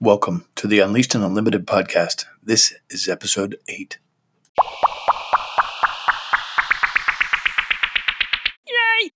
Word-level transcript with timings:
Welcome 0.00 0.44
to 0.54 0.68
the 0.68 0.78
Unleashed 0.78 1.16
and 1.16 1.24
Unlimited 1.24 1.66
podcast. 1.66 2.24
This 2.40 2.72
is 2.88 3.08
episode 3.08 3.58
8. 3.66 3.98
Yay! 8.68 9.10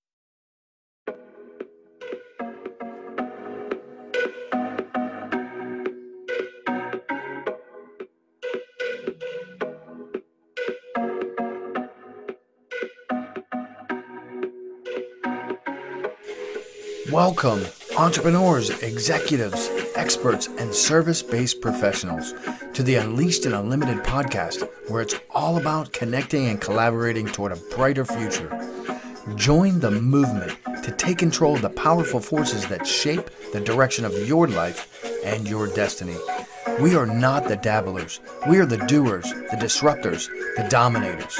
Welcome, 17.13 17.67
entrepreneurs, 17.97 18.71
executives, 18.83 19.71
experts, 19.97 20.49
and 20.59 20.75
service 20.75 21.23
based 21.23 21.61
professionals, 21.61 22.33
to 22.73 22.83
the 22.83 22.95
Unleashed 22.95 23.45
and 23.45 23.55
Unlimited 23.55 23.99
podcast, 23.99 24.69
where 24.89 25.03
it's 25.03 25.15
all 25.31 25.59
about 25.59 25.93
connecting 25.93 26.49
and 26.49 26.61
collaborating 26.61 27.27
toward 27.27 27.53
a 27.53 27.57
brighter 27.75 28.05
future. 28.05 28.49
Join 29.35 29.81
the 29.81 29.91
movement 29.91 30.57
to 30.85 30.91
take 30.93 31.19
control 31.19 31.55
of 31.55 31.63
the 31.63 31.71
powerful 31.71 32.21
forces 32.21 32.67
that 32.69 32.87
shape 32.87 33.29
the 33.53 33.61
direction 33.61 34.05
of 34.05 34.27
your 34.27 34.49
life 34.49 35.05
and 35.25 35.47
your 35.47 35.67
destiny. 35.67 36.17
We 36.81 36.97
are 36.97 37.07
not 37.07 37.49
the 37.49 37.57
dabblers, 37.57 38.21
we 38.49 38.59
are 38.59 38.67
the 38.67 38.79
doers, 38.79 39.31
the 39.31 39.59
disruptors, 39.59 40.29
the 40.57 40.67
dominators. 40.71 41.39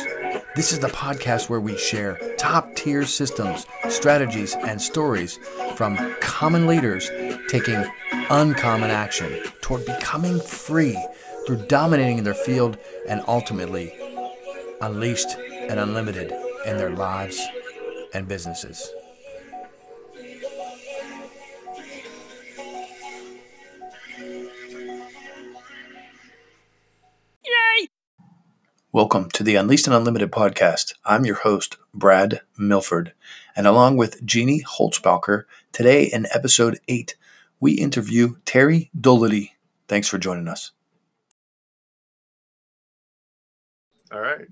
This 0.55 0.71
is 0.71 0.81
the 0.81 0.89
podcast 0.89 1.49
where 1.49 1.61
we 1.61 1.79
share 1.79 2.19
top 2.37 2.75
tier 2.77 3.07
systems, 3.07 3.67
strategies, 3.89 4.55
and 4.55 4.81
stories 4.81 5.39
from 5.77 6.15
common 6.21 6.67
leaders 6.67 7.11
taking 7.49 7.85
uncommon 8.31 8.91
action 8.91 9.43
toward 9.61 9.85
becoming 9.85 10.41
free 10.41 10.99
through 11.47 11.65
dominating 11.67 12.19
in 12.19 12.25
their 12.25 12.35
field 12.35 12.79
and 13.09 13.23
ultimately 13.27 13.93
unleashed 14.81 15.37
and 15.69 15.79
unlimited 15.81 16.33
in 16.67 16.77
their 16.77 16.91
lives 16.91 17.41
and 18.15 18.29
businesses. 18.29 18.93
Welcome 28.95 29.31
to 29.31 29.43
the 29.43 29.55
Unleashed 29.55 29.87
and 29.87 29.97
Unlimited 29.97 30.31
podcast. 30.31 30.93
I'm 31.03 31.25
your 31.25 31.37
host, 31.37 31.79
Brad 31.95 32.43
Milford, 32.59 33.15
and 33.57 33.67
along 33.67 33.97
with 33.97 34.23
Jeanie 34.23 34.63
Holzbacher, 34.63 35.45
today 35.73 36.05
in 36.05 36.27
episode 36.31 36.79
8, 36.89 37.17
we 37.59 37.73
interview 37.73 38.35
Terry 38.45 38.91
Doloughty. 38.95 39.53
Thanks 39.89 40.09
for 40.09 40.19
joining 40.19 40.47
us. 40.47 40.73
All 44.13 44.21
right. 44.21 44.47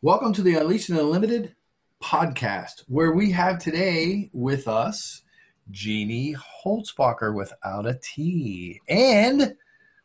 Welcome 0.00 0.32
to 0.32 0.42
the 0.42 0.54
Unleashed 0.54 0.88
and 0.88 0.98
Unlimited 0.98 1.54
podcast, 2.02 2.84
where 2.88 3.12
we 3.12 3.30
have 3.32 3.58
today 3.58 4.30
with 4.32 4.66
us 4.66 5.20
Jeanie 5.70 6.34
Holzbacher 6.64 7.34
without 7.34 7.84
a 7.84 8.00
T. 8.02 8.80
And 8.88 9.54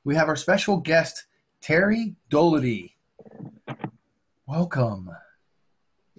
we 0.03 0.15
have 0.15 0.27
our 0.27 0.35
special 0.35 0.75
guest, 0.75 1.27
Terry 1.61 2.15
Doloughty. 2.29 2.95
Welcome. 4.49 5.11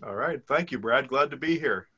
All 0.07 0.15
right. 0.15 0.41
Thank 0.47 0.71
you, 0.71 0.79
Brad. 0.79 1.09
Glad 1.09 1.33
to 1.33 1.37
be 1.37 1.59
here. 1.59 1.89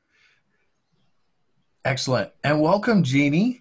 Excellent. 1.85 2.31
And 2.43 2.59
welcome, 2.59 3.03
Jeanie. 3.03 3.59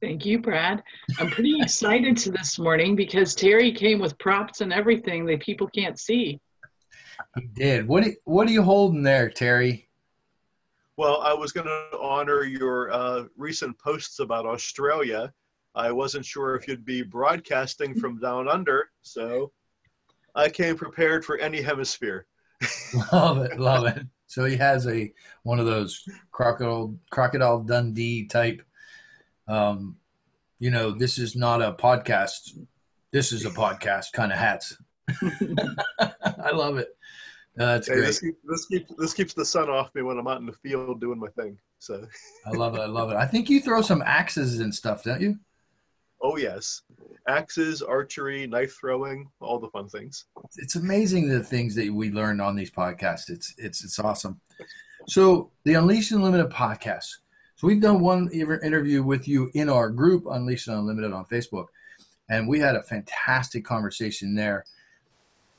Thank 0.00 0.24
you, 0.24 0.38
Brad. 0.38 0.80
I'm 1.18 1.28
pretty 1.28 1.56
excited 1.60 2.16
to 2.18 2.30
this 2.30 2.56
morning 2.56 2.94
because 2.94 3.34
Terry 3.34 3.72
came 3.72 3.98
with 3.98 4.16
props 4.18 4.60
and 4.60 4.72
everything 4.72 5.26
that 5.26 5.40
people 5.40 5.66
can't 5.74 5.98
see. 5.98 6.40
He 7.36 7.48
did. 7.48 7.88
What 7.88 8.04
What 8.22 8.46
are 8.46 8.52
you 8.52 8.62
holding 8.62 9.02
there, 9.02 9.28
Terry? 9.28 9.88
Well, 10.96 11.20
I 11.20 11.34
was 11.34 11.50
going 11.50 11.66
to 11.66 11.98
honor 12.00 12.44
your 12.44 12.92
uh, 12.92 13.24
recent 13.36 13.76
posts 13.80 14.20
about 14.20 14.46
Australia. 14.46 15.32
I 15.74 15.90
wasn't 15.90 16.26
sure 16.26 16.54
if 16.54 16.68
you'd 16.68 16.84
be 16.84 17.02
broadcasting 17.02 17.98
from 17.98 18.20
down 18.20 18.46
under, 18.46 18.88
so 19.00 19.50
I 20.34 20.48
came 20.48 20.76
prepared 20.76 21.24
for 21.24 21.38
any 21.38 21.60
hemisphere. 21.60 22.26
love 23.12 23.38
it, 23.38 23.58
love 23.58 23.86
it. 23.86 24.06
So 24.26 24.44
he 24.44 24.56
has 24.56 24.86
a 24.86 25.12
one 25.42 25.58
of 25.58 25.66
those 25.66 26.08
crocodile 26.30 26.96
crocodile 27.10 27.62
Dundee 27.62 28.26
type. 28.26 28.62
Um, 29.46 29.96
you 30.58 30.70
know, 30.70 30.92
this 30.92 31.18
is 31.18 31.36
not 31.36 31.60
a 31.60 31.72
podcast. 31.72 32.58
This 33.12 33.32
is 33.32 33.44
a 33.44 33.50
podcast 33.50 34.12
kind 34.12 34.32
of 34.32 34.38
hats. 34.38 34.76
I 35.20 36.50
love 36.52 36.78
it. 36.78 36.96
that's 37.56 37.88
hey, 37.88 37.94
great. 37.94 38.06
This, 38.06 38.20
keep, 38.20 38.34
this, 38.44 38.66
keeps 38.66 38.92
this 38.96 39.12
keeps 39.12 39.34
the 39.34 39.44
sun 39.44 39.68
off 39.68 39.94
me 39.94 40.02
when 40.02 40.18
I'm 40.18 40.28
out 40.28 40.40
in 40.40 40.46
the 40.46 40.52
field 40.52 41.00
doing 41.00 41.18
my 41.18 41.28
thing. 41.28 41.58
So 41.78 42.06
I 42.46 42.50
love 42.50 42.74
it. 42.74 42.80
I 42.80 42.86
love 42.86 43.10
it. 43.10 43.16
I 43.16 43.26
think 43.26 43.50
you 43.50 43.60
throw 43.60 43.82
some 43.82 44.02
axes 44.06 44.60
and 44.60 44.74
stuff, 44.74 45.04
don't 45.04 45.20
you? 45.20 45.36
Oh 46.22 46.36
yes, 46.36 46.82
axes, 47.26 47.82
archery, 47.82 48.46
knife 48.46 48.76
throwing, 48.78 49.28
all 49.40 49.58
the 49.58 49.68
fun 49.70 49.88
things. 49.88 50.26
It's 50.56 50.76
amazing 50.76 51.28
the 51.28 51.42
things 51.42 51.74
that 51.74 51.92
we 51.92 52.10
learn 52.10 52.40
on 52.40 52.54
these 52.54 52.70
podcasts. 52.70 53.28
It's 53.28 53.52
it's 53.58 53.84
it's 53.84 53.98
awesome. 53.98 54.40
So 55.08 55.50
the 55.64 55.74
Unleashed 55.74 56.12
Unlimited 56.12 56.50
podcast. 56.50 57.08
So 57.56 57.66
we've 57.66 57.80
done 57.80 58.00
one 58.00 58.30
interview 58.30 59.02
with 59.02 59.26
you 59.26 59.50
in 59.54 59.68
our 59.68 59.88
group 59.88 60.26
Unleashed 60.30 60.68
Unlimited 60.68 61.12
on 61.12 61.24
Facebook, 61.26 61.66
and 62.28 62.48
we 62.48 62.60
had 62.60 62.76
a 62.76 62.82
fantastic 62.82 63.64
conversation 63.64 64.34
there. 64.36 64.64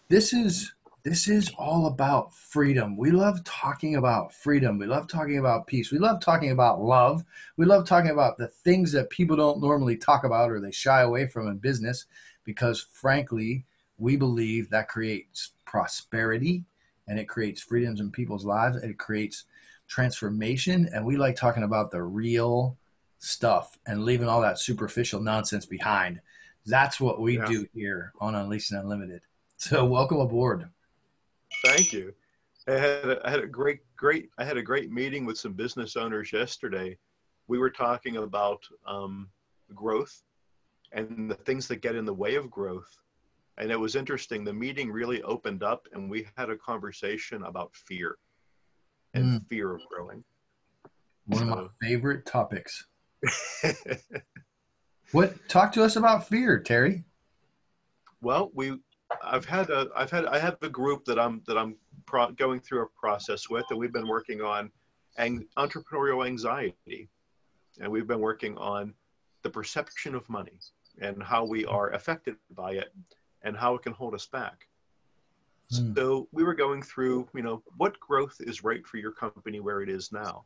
This 0.07 0.31
is 0.31 0.73
this 1.03 1.27
is 1.27 1.51
all 1.57 1.87
about 1.87 2.33
freedom. 2.33 2.95
We 2.95 3.11
love 3.11 3.43
talking 3.43 3.97
about 3.97 4.33
freedom. 4.33 4.77
We 4.77 4.85
love 4.85 5.07
talking 5.09 5.37
about 5.37 5.67
peace. 5.67 5.91
We 5.91 5.99
love 5.99 6.21
talking 6.21 6.51
about 6.51 6.81
love. 6.81 7.25
We 7.57 7.65
love 7.65 7.85
talking 7.85 8.11
about 8.11 8.37
the 8.37 8.47
things 8.47 8.93
that 8.93 9.09
people 9.09 9.35
don't 9.35 9.61
normally 9.61 9.97
talk 9.97 10.23
about 10.23 10.49
or 10.49 10.61
they 10.61 10.71
shy 10.71 11.01
away 11.01 11.27
from 11.27 11.49
in 11.49 11.57
business 11.57 12.05
because, 12.45 12.87
frankly, 12.89 13.65
we 13.97 14.15
believe 14.15 14.69
that 14.69 14.87
creates 14.87 15.51
prosperity 15.65 16.63
and 17.05 17.19
it 17.19 17.27
creates 17.27 17.61
freedoms 17.61 17.99
in 17.99 18.09
people's 18.09 18.45
lives. 18.45 18.77
It 18.77 18.97
creates 18.97 19.43
transformation. 19.89 20.89
And 20.93 21.05
we 21.05 21.17
like 21.17 21.35
talking 21.35 21.63
about 21.63 21.91
the 21.91 22.01
real 22.01 22.77
stuff 23.19 23.77
and 23.85 24.05
leaving 24.05 24.29
all 24.29 24.39
that 24.39 24.57
superficial 24.57 25.19
nonsense 25.19 25.65
behind. 25.65 26.21
That's 26.65 27.01
what 27.01 27.19
we 27.19 27.37
yeah. 27.37 27.45
do 27.45 27.67
here 27.73 28.13
on 28.21 28.35
Unleashed 28.35 28.71
Unlimited. 28.71 29.21
So, 29.57 29.85
welcome 29.85 30.19
aboard. 30.19 30.69
Thank 31.63 31.93
you. 31.93 32.13
I 32.67 32.73
had 32.73 33.09
a, 33.09 33.27
I 33.27 33.29
had 33.29 33.39
a 33.41 33.47
great 33.47 33.79
great 33.97 34.29
I 34.37 34.45
had 34.45 34.57
a 34.57 34.61
great 34.61 34.91
meeting 34.91 35.25
with 35.25 35.37
some 35.37 35.53
business 35.53 35.95
owners 35.95 36.31
yesterday. 36.31 36.97
We 37.47 37.57
were 37.57 37.69
talking 37.69 38.17
about 38.17 38.63
um, 38.87 39.29
growth 39.75 40.23
and 40.93 41.29
the 41.29 41.35
things 41.35 41.67
that 41.67 41.77
get 41.77 41.95
in 41.95 42.05
the 42.05 42.13
way 42.13 42.35
of 42.35 42.49
growth. 42.49 42.97
And 43.57 43.71
it 43.71 43.79
was 43.79 43.95
interesting. 43.95 44.43
The 44.43 44.53
meeting 44.53 44.91
really 44.91 45.21
opened 45.23 45.61
up, 45.61 45.87
and 45.93 46.09
we 46.09 46.27
had 46.37 46.49
a 46.49 46.57
conversation 46.57 47.43
about 47.43 47.75
fear 47.75 48.17
and 49.13 49.41
mm. 49.41 49.47
fear 49.47 49.75
of 49.75 49.81
growing. 49.89 50.23
One 51.27 51.47
so. 51.47 51.53
of 51.53 51.59
my 51.81 51.87
favorite 51.87 52.25
topics. 52.25 52.85
what 55.11 55.47
talk 55.49 55.71
to 55.73 55.83
us 55.83 55.95
about 55.95 56.27
fear, 56.27 56.59
Terry? 56.59 57.03
Well, 58.21 58.51
we 58.53 58.79
I've 59.23 59.45
had 59.45 59.69
a 59.69 59.89
I've 59.95 60.11
had 60.11 60.25
I 60.25 60.39
have 60.39 60.57
a 60.61 60.69
group 60.69 61.05
that 61.05 61.19
I'm 61.19 61.41
that 61.47 61.57
I'm 61.57 61.75
pro- 62.05 62.31
going 62.31 62.59
through 62.59 62.83
a 62.83 62.87
process 62.87 63.49
with 63.49 63.65
that 63.69 63.75
we've 63.75 63.93
been 63.93 64.07
working 64.07 64.41
on 64.41 64.71
ang- 65.17 65.47
entrepreneurial 65.57 66.25
anxiety, 66.25 67.09
and 67.79 67.91
we've 67.91 68.07
been 68.07 68.19
working 68.19 68.57
on 68.57 68.93
the 69.43 69.49
perception 69.49 70.15
of 70.15 70.27
money 70.29 70.59
and 71.01 71.21
how 71.21 71.43
we 71.43 71.65
are 71.65 71.91
affected 71.91 72.35
by 72.51 72.73
it 72.73 72.93
and 73.41 73.57
how 73.57 73.75
it 73.75 73.81
can 73.81 73.93
hold 73.93 74.13
us 74.13 74.25
back. 74.25 74.67
Mm. 75.73 75.95
So 75.95 76.27
we 76.31 76.43
were 76.43 76.53
going 76.53 76.81
through, 76.81 77.27
you 77.33 77.41
know, 77.41 77.63
what 77.77 77.99
growth 77.99 78.37
is 78.39 78.63
right 78.63 78.85
for 78.85 78.97
your 78.97 79.11
company 79.11 79.59
where 79.59 79.81
it 79.81 79.89
is 79.89 80.11
now, 80.11 80.45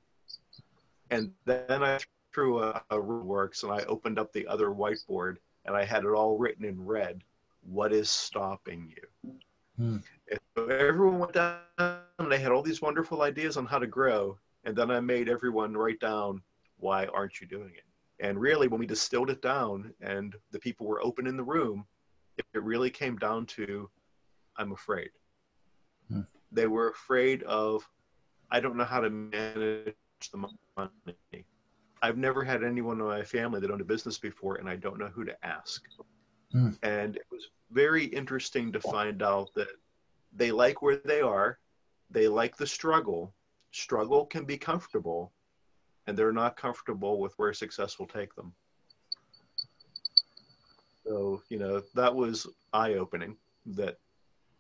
and 1.10 1.32
then 1.46 1.84
I 1.84 2.00
threw 2.34 2.64
a, 2.64 2.82
a 2.90 3.00
works 3.00 3.64
and 3.64 3.72
I 3.72 3.84
opened 3.84 4.20
up 4.20 4.32
the 4.32 4.48
other 4.48 4.70
whiteboard 4.70 5.38
and 5.66 5.76
I 5.76 5.84
had 5.84 6.04
it 6.04 6.10
all 6.10 6.38
written 6.38 6.66
in 6.66 6.80
red 6.80 7.24
what 7.68 7.94
is 7.94 8.10
stopping 8.10 8.92
you? 8.96 9.34
Hmm. 9.78 9.98
So 10.56 10.68
everyone 10.68 11.20
went 11.20 11.34
down 11.34 11.60
and 11.78 12.32
they 12.32 12.40
had 12.40 12.52
all 12.52 12.64
these 12.64 12.82
wonderful 12.82 13.22
ideas 13.22 13.58
on 13.58 13.66
how 13.66 13.78
to 13.78 13.88
grow. 13.88 14.38
And 14.64 14.76
then 14.76 14.90
I 14.90 15.00
made 15.00 15.30
everyone 15.30 15.76
write 15.78 16.00
down, 16.00 16.42
why 16.78 17.06
aren't 17.08 17.40
you 17.40 17.48
doing 17.48 17.72
it? 17.76 17.84
And 18.20 18.40
really, 18.40 18.68
when 18.68 18.80
we 18.80 18.88
distilled 18.88 19.30
it 19.30 19.42
down 19.42 19.94
and 20.02 20.36
the 20.52 20.60
people 20.60 20.88
were 20.88 21.04
open 21.04 21.28
in 21.28 21.38
the 21.38 21.44
room, 21.44 21.86
it 22.38 22.46
really 22.54 22.90
came 22.90 23.18
down 23.18 23.46
to, 23.48 23.90
I'm 24.58 24.72
afraid. 24.72 25.10
Hmm. 26.10 26.22
They 26.52 26.68
were 26.68 26.90
afraid 26.90 27.44
of, 27.44 27.88
I 28.50 28.60
don't 28.60 28.78
know 28.78 28.86
how 28.86 29.02
to 29.02 29.10
manage 29.10 29.94
the 30.32 30.48
money. 30.78 31.46
I've 32.02 32.18
never 32.18 32.44
had 32.44 32.64
anyone 32.64 33.00
in 33.00 33.06
my 33.06 33.24
family 33.24 33.60
that 33.60 33.72
owned 33.72 33.82
a 33.82 33.86
business 33.86 34.18
before, 34.18 34.56
and 34.56 34.70
I 34.70 34.76
don't 34.76 35.00
know 35.00 35.08
who 35.08 35.26
to 35.26 35.46
ask. 35.46 35.84
Hmm. 36.52 36.70
And 36.84 37.16
it 37.16 37.26
was 37.32 37.50
very 37.72 38.06
interesting 38.06 38.72
to 38.72 38.80
find 38.80 39.22
out 39.22 39.50
that 39.56 39.68
they 40.34 40.52
like 40.52 40.82
where 40.82 40.98
they 40.98 41.22
are, 41.22 41.60
they 42.10 42.28
like 42.28 42.56
the 42.58 42.68
struggle. 42.68 43.34
Struggle 43.72 44.26
can 44.26 44.46
be 44.46 44.58
comfortable, 44.58 45.34
and 46.06 46.18
they're 46.18 46.32
not 46.32 46.56
comfortable 46.56 47.20
with 47.20 47.34
where 47.38 47.54
success 47.54 48.00
will 48.00 48.08
take 48.08 48.34
them. 48.36 48.54
So, 51.06 51.42
you 51.50 51.60
know, 51.60 51.82
that 51.96 52.14
was 52.14 52.48
eye 52.74 52.96
opening 52.96 53.38
that 53.68 53.98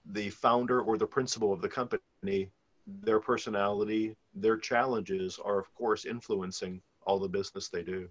the 0.06 0.30
founder 0.30 0.82
or 0.82 0.98
the 0.98 1.08
principal 1.08 1.52
of 1.52 1.62
the 1.62 1.70
company, 1.70 2.50
their 2.86 3.20
personality, 3.20 4.16
their 4.34 4.58
challenges 4.58 5.40
are, 5.44 5.60
of 5.60 5.74
course, 5.74 6.06
influencing 6.06 6.82
all 7.06 7.20
the 7.20 7.28
business 7.28 7.70
they 7.70 7.84
do. 7.84 8.08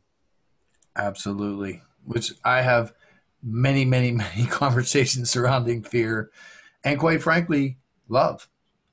Absolutely. 0.97 1.83
Which 2.05 2.33
I 2.45 2.63
have 2.63 2.95
many, 3.47 3.85
many, 3.85 4.13
many 4.13 4.47
conversations 4.47 5.31
surrounding 5.31 5.83
fear 5.83 6.31
and 6.85 6.99
quite 6.99 7.23
frankly, 7.23 7.79
love. 8.09 8.49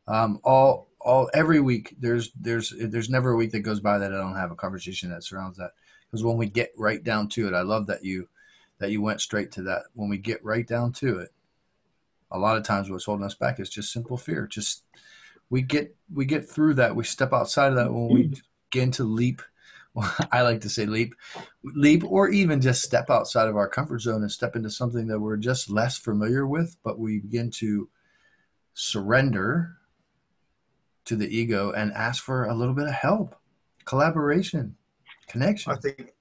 Um, 0.08 0.40
all, 0.44 0.90
all, 1.00 1.30
every 1.34 1.60
week 1.60 1.96
there's, 2.00 2.32
there's, 2.40 2.74
there's 2.78 3.10
never 3.10 3.32
a 3.32 3.36
week 3.36 3.52
that 3.52 3.60
goes 3.60 3.80
by 3.80 3.98
that 3.98 4.14
I 4.14 4.18
don't 4.18 4.36
have 4.36 4.52
a 4.52 4.56
conversation 4.56 5.10
that 5.10 5.24
surrounds 5.24 5.58
that. 5.58 5.72
Because 6.10 6.24
when 6.24 6.38
we 6.38 6.46
get 6.46 6.72
right 6.78 7.04
down 7.04 7.28
to 7.30 7.48
it, 7.48 7.54
I 7.54 7.62
love 7.62 7.88
that 7.88 8.06
you, 8.06 8.30
that 8.78 8.92
you 8.92 9.02
went 9.02 9.22
straight 9.22 9.52
to 9.54 9.64
that. 9.64 9.84
When 9.94 10.10
we 10.10 10.18
get 10.18 10.44
right 10.44 10.68
down 10.68 10.94
to 10.94 11.20
it, 11.20 11.32
a 12.34 12.40
lot 12.40 12.58
of 12.58 12.64
times 12.64 12.90
what's 12.90 13.06
holding 13.06 13.26
us 13.26 13.36
back 13.36 13.60
is 13.60 13.70
just 13.70 13.94
simple 13.94 14.18
fear. 14.18 14.48
Just 14.48 14.84
we 15.50 15.62
get 15.62 15.96
we 16.12 16.26
get 16.26 16.50
through 16.50 16.74
that. 16.76 16.96
We 16.96 17.04
step 17.04 17.32
outside 17.32 17.70
of 17.70 17.76
that 17.76 17.94
when 17.94 18.10
we 18.10 18.34
begin 18.72 18.92
to 18.94 19.04
leap. 19.04 19.42
I 20.32 20.42
like 20.42 20.62
to 20.62 20.70
say 20.70 20.86
leap, 20.86 21.16
leap, 21.64 22.04
or 22.04 22.30
even 22.30 22.62
just 22.62 22.84
step 22.84 23.10
outside 23.10 23.48
of 23.48 23.56
our 23.56 23.68
comfort 23.68 24.02
zone 24.02 24.22
and 24.22 24.32
step 24.32 24.56
into 24.56 24.70
something 24.70 25.08
that 25.08 25.20
we're 25.20 25.38
just 25.38 25.70
less 25.70 25.98
familiar 25.98 26.48
with. 26.48 26.76
But 26.84 27.00
we 27.00 27.20
begin 27.20 27.52
to 27.52 27.90
surrender 28.74 29.78
to 31.06 31.16
the 31.16 31.28
ego 31.28 31.72
and 31.72 31.92
ask 31.94 32.24
for 32.24 32.46
a 32.46 32.54
little 32.54 32.74
bit 32.74 32.88
of 32.88 32.94
help, 32.94 33.36
collaboration, 33.86 34.76
connection. 35.28 35.72
I 35.72 35.76
think, 35.76 36.14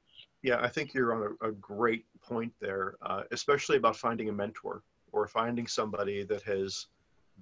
yeah, 0.43 0.59
I 0.61 0.69
think 0.69 0.93
you're 0.93 1.15
on 1.15 1.37
a, 1.41 1.49
a 1.49 1.53
great 1.53 2.05
point 2.21 2.53
there, 2.61 2.97
uh, 3.03 3.23
especially 3.31 3.77
about 3.77 3.97
finding 3.97 4.29
a 4.29 4.33
mentor 4.33 4.83
or 5.13 5.29
finding 5.29 5.67
somebody 5.67 6.25
that 6.25 6.43
has 6.43 6.89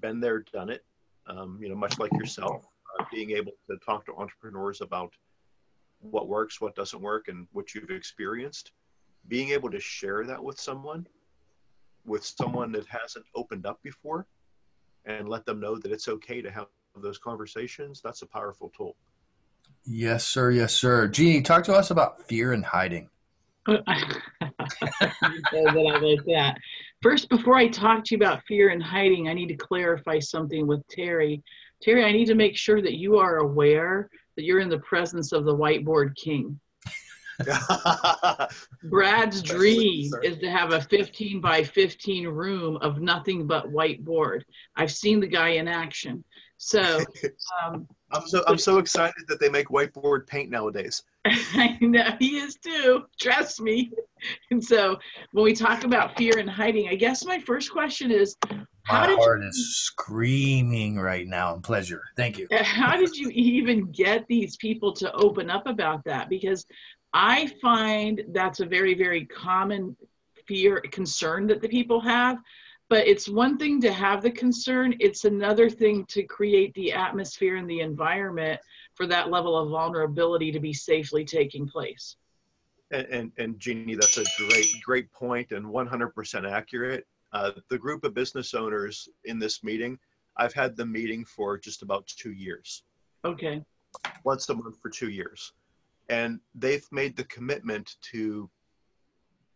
been 0.00 0.21
there, 0.21 0.41
done 0.53 0.71
it, 0.71 0.85
um, 1.27 1.59
you 1.61 1.69
know, 1.69 1.75
much 1.75 1.99
like 1.99 2.12
yourself, 2.12 2.67
uh, 2.99 3.05
being 3.11 3.31
able 3.31 3.53
to 3.69 3.77
talk 3.85 4.05
to 4.06 4.15
entrepreneurs 4.17 4.81
about 4.81 5.12
what 6.00 6.29
works, 6.29 6.61
what 6.61 6.75
doesn't 6.75 7.00
work, 7.00 7.29
and 7.29 7.47
what 7.52 7.75
you've 7.75 7.91
experienced, 7.91 8.73
being 9.29 9.50
able 9.50 9.70
to 9.70 9.81
share 9.81 10.25
that 10.25 10.43
with 10.43 10.58
someone, 10.58 11.06
with 12.06 12.25
someone 12.25 12.73
that 12.73 12.87
hasn't 12.87 13.26
opened 13.35 13.67
up 13.67 13.81
before, 13.82 14.26
and 15.05 15.29
let 15.29 15.44
them 15.47 15.61
know 15.61 15.79
that 15.79 15.93
it's 15.93 16.08
okay 16.08 16.41
to 16.41 16.50
have 16.50 16.67
those 16.97 17.19
conversations, 17.19 18.00
that's 18.02 18.23
a 18.23 18.26
powerful 18.26 18.73
tool. 18.76 18.97
Yes, 19.85 20.26
sir. 20.26 20.50
Yes, 20.50 20.75
sir. 20.75 21.08
Jeanie, 21.08 21.43
talk 21.43 21.64
to 21.64 21.75
us 21.75 21.91
about 21.91 22.26
fear 22.26 22.53
and 22.53 22.64
hiding. 22.64 23.08
that 23.67 23.82
I 23.87 24.03
like 25.99 26.25
that. 26.26 26.56
First, 27.03 27.29
before 27.29 27.56
I 27.56 27.69
talk 27.69 28.05
to 28.05 28.14
you 28.14 28.17
about 28.17 28.43
fear 28.46 28.70
and 28.70 28.82
hiding, 28.82 29.29
I 29.29 29.32
need 29.32 29.49
to 29.49 29.56
clarify 29.56 30.19
something 30.19 30.67
with 30.67 30.87
Terry. 30.88 31.43
Terry, 31.81 32.05
I 32.05 32.12
need 32.12 32.26
to 32.26 32.35
make 32.35 32.56
sure 32.56 32.82
that 32.82 32.94
you 32.94 33.19
are 33.19 33.38
aware 33.38 34.11
that 34.37 34.44
you're 34.44 34.61
in 34.61 34.69
the 34.69 34.79
presence 34.79 35.32
of 35.32 35.44
the 35.44 35.56
whiteboard 35.56 36.15
king. 36.17 36.59
Brad's 38.85 39.43
dream 39.43 40.11
is 40.23 40.38
to 40.38 40.50
have 40.50 40.73
a 40.73 40.81
15 40.81 41.41
by 41.41 41.65
15 41.65 42.29
room 42.29 42.77
of 42.79 43.00
nothing 43.00 43.47
but 43.47 43.73
whiteboard. 43.73 44.43
I've 44.77 44.93
seen 44.93 45.21
the 45.21 45.27
guy 45.27 45.50
in 45.50 45.69
action. 45.69 46.25
So 46.59 47.00
um, 47.65 47.88
I'm 48.12 48.27
so 48.27 48.44
I'm 48.47 48.59
so 48.59 48.79
excited 48.79 49.25
that 49.29 49.41
they 49.41 49.49
make 49.49 49.69
whiteboard 49.69 50.27
paint 50.27 50.50
nowadays. 50.50 51.03
I 51.25 51.79
know 51.81 52.11
he 52.19 52.38
is 52.38 52.56
too. 52.56 53.05
Trust 53.19 53.61
me. 53.61 53.91
And 54.50 54.62
so 54.62 54.99
when 55.32 55.44
we 55.44 55.55
talk 55.55 55.85
about 55.85 56.17
fear 56.19 56.38
and 56.38 56.50
hiding, 56.50 56.88
I 56.88 56.94
guess 56.94 57.25
my 57.25 57.38
first 57.38 57.73
question 57.73 58.11
is 58.11 58.37
how 58.91 59.07
my 59.07 59.15
heart 59.15 59.43
you, 59.43 59.49
is 59.49 59.77
screaming 59.77 60.99
right 60.99 61.27
now 61.27 61.55
in 61.55 61.63
pleasure. 61.63 62.03
Thank 62.17 62.39
you. 62.39 62.49
How 62.63 62.97
did 62.97 63.17
you 63.17 63.29
even 63.31 63.91
get 63.93 64.27
these 64.29 64.57
people 64.57 64.93
to 64.95 65.13
open 65.13 65.51
up 65.51 65.67
about 65.67 66.05
that? 66.05 66.29
Because 66.29 66.67
I 67.13 67.47
find 67.61 68.23
that's 68.29 68.61
a 68.61 68.67
very, 68.67 68.95
very 68.95 69.25
common 69.27 69.97
fear, 70.47 70.81
concern 70.91 71.47
that 71.49 71.61
the 71.61 71.69
people 71.69 72.01
have. 72.01 72.39
But 72.89 73.07
it's 73.07 73.29
one 73.29 73.57
thing 73.57 73.81
to 73.83 73.93
have 73.93 74.21
the 74.21 74.33
concern, 74.33 74.97
it's 74.99 75.25
another 75.25 75.71
thing 75.71 76.05
to 76.07 76.25
create 76.25 76.75
the 76.75 76.93
atmosphere 76.93 77.55
and 77.55 77.71
the 77.71 77.81
environment 77.81 78.61
for 78.95 79.07
that 79.07 79.31
level 79.31 79.57
of 79.57 79.71
vulnerability 79.71 80.51
to 80.51 80.59
be 80.59 80.73
safely 80.73 81.25
taking 81.25 81.69
place. 81.69 82.17
And, 82.91 83.07
and, 83.07 83.33
and 83.39 83.61
Jeanie, 83.61 83.95
that's 83.95 84.19
a 84.19 84.25
great, 84.39 84.67
great 84.85 85.13
point 85.13 85.53
and 85.53 85.65
100% 85.65 86.51
accurate. 86.51 87.07
Uh, 87.32 87.53
the 87.69 87.79
group 87.79 88.05
of 88.05 88.15
business 88.15 88.55
owners 88.55 89.09
in 89.25 89.38
this 89.38 89.62
meeting, 89.62 89.99
I've 90.37 90.55
had 90.55 90.77
the 90.77 90.87
meeting 90.87 91.25
for 91.25 91.59
just 91.59 91.82
about 91.82 92.06
two 92.06 92.32
years. 92.32 92.82
Okay. 93.25 93.62
Once 94.25 94.49
a 94.49 94.55
month 94.55 94.79
for 94.81 94.91
two 94.91 95.11
years 95.11 95.53
and 96.11 96.41
they've 96.56 96.87
made 96.91 97.17
the 97.17 97.25
commitment 97.25 97.97
to 98.03 98.50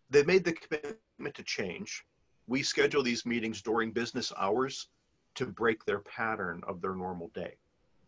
they've 0.09 0.27
made 0.27 0.45
the 0.45 0.53
commitment 0.53 1.35
to 1.35 1.43
change 1.43 2.07
we 2.47 2.63
schedule 2.63 3.03
these 3.03 3.27
meetings 3.27 3.61
during 3.61 3.91
business 3.91 4.33
hours 4.39 4.89
to 5.35 5.47
break 5.47 5.85
their 5.85 6.01
pattern 6.01 6.63
of 6.67 6.81
their 6.81 6.95
normal 6.95 7.31
day 7.35 7.55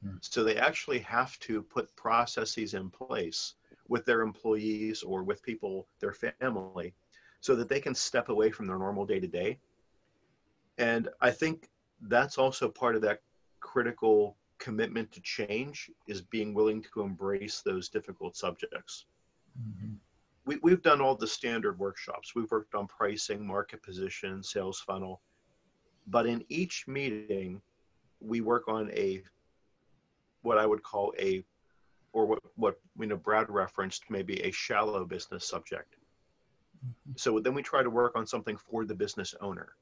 mm. 0.04 0.16
so 0.20 0.42
they 0.42 0.56
actually 0.56 1.00
have 1.00 1.38
to 1.40 1.62
put 1.62 1.94
processes 1.96 2.74
in 2.74 2.88
place 2.88 3.54
with 3.88 4.04
their 4.06 4.22
employees 4.22 5.02
or 5.02 5.22
with 5.22 5.42
people 5.42 5.86
their 6.00 6.14
family 6.14 6.94
so 7.40 7.54
that 7.54 7.68
they 7.68 7.80
can 7.80 7.94
step 7.94 8.28
away 8.28 8.50
from 8.50 8.66
their 8.66 8.78
normal 8.78 9.06
day 9.06 9.20
to 9.20 9.26
day 9.26 9.58
and 10.78 11.08
i 11.20 11.30
think 11.30 11.68
that's 12.02 12.38
also 12.38 12.68
part 12.68 12.94
of 12.94 13.02
that 13.02 13.20
critical 13.60 14.36
commitment 14.58 15.10
to 15.12 15.20
change 15.20 15.90
is 16.06 16.22
being 16.22 16.54
willing 16.54 16.84
to 16.94 17.02
embrace 17.02 17.62
those 17.62 17.88
difficult 17.88 18.36
subjects. 18.36 19.06
Mm-hmm. 19.60 19.94
We, 20.44 20.58
we've 20.62 20.82
done 20.82 21.00
all 21.00 21.14
the 21.14 21.26
standard 21.26 21.78
workshops. 21.78 22.34
We've 22.34 22.50
worked 22.50 22.74
on 22.74 22.86
pricing, 22.86 23.46
market 23.46 23.82
position, 23.82 24.42
sales 24.42 24.80
funnel. 24.80 25.20
But 26.06 26.26
in 26.26 26.44
each 26.48 26.86
meeting, 26.86 27.60
we 28.20 28.40
work 28.40 28.68
on 28.68 28.90
a 28.92 29.22
what 30.42 30.58
I 30.58 30.66
would 30.66 30.82
call 30.82 31.12
a 31.18 31.44
or 32.12 32.24
what 32.26 32.38
what 32.54 32.78
you 32.98 33.06
know 33.06 33.16
Brad 33.16 33.50
referenced 33.50 34.04
maybe 34.08 34.40
a 34.42 34.52
shallow 34.52 35.04
business 35.04 35.44
subject. 35.44 35.96
Mm-hmm. 36.86 37.12
So 37.16 37.40
then 37.40 37.54
we 37.54 37.62
try 37.62 37.82
to 37.82 37.90
work 37.90 38.16
on 38.16 38.26
something 38.26 38.56
for 38.56 38.84
the 38.84 38.94
business 38.94 39.34
owner. 39.40 39.72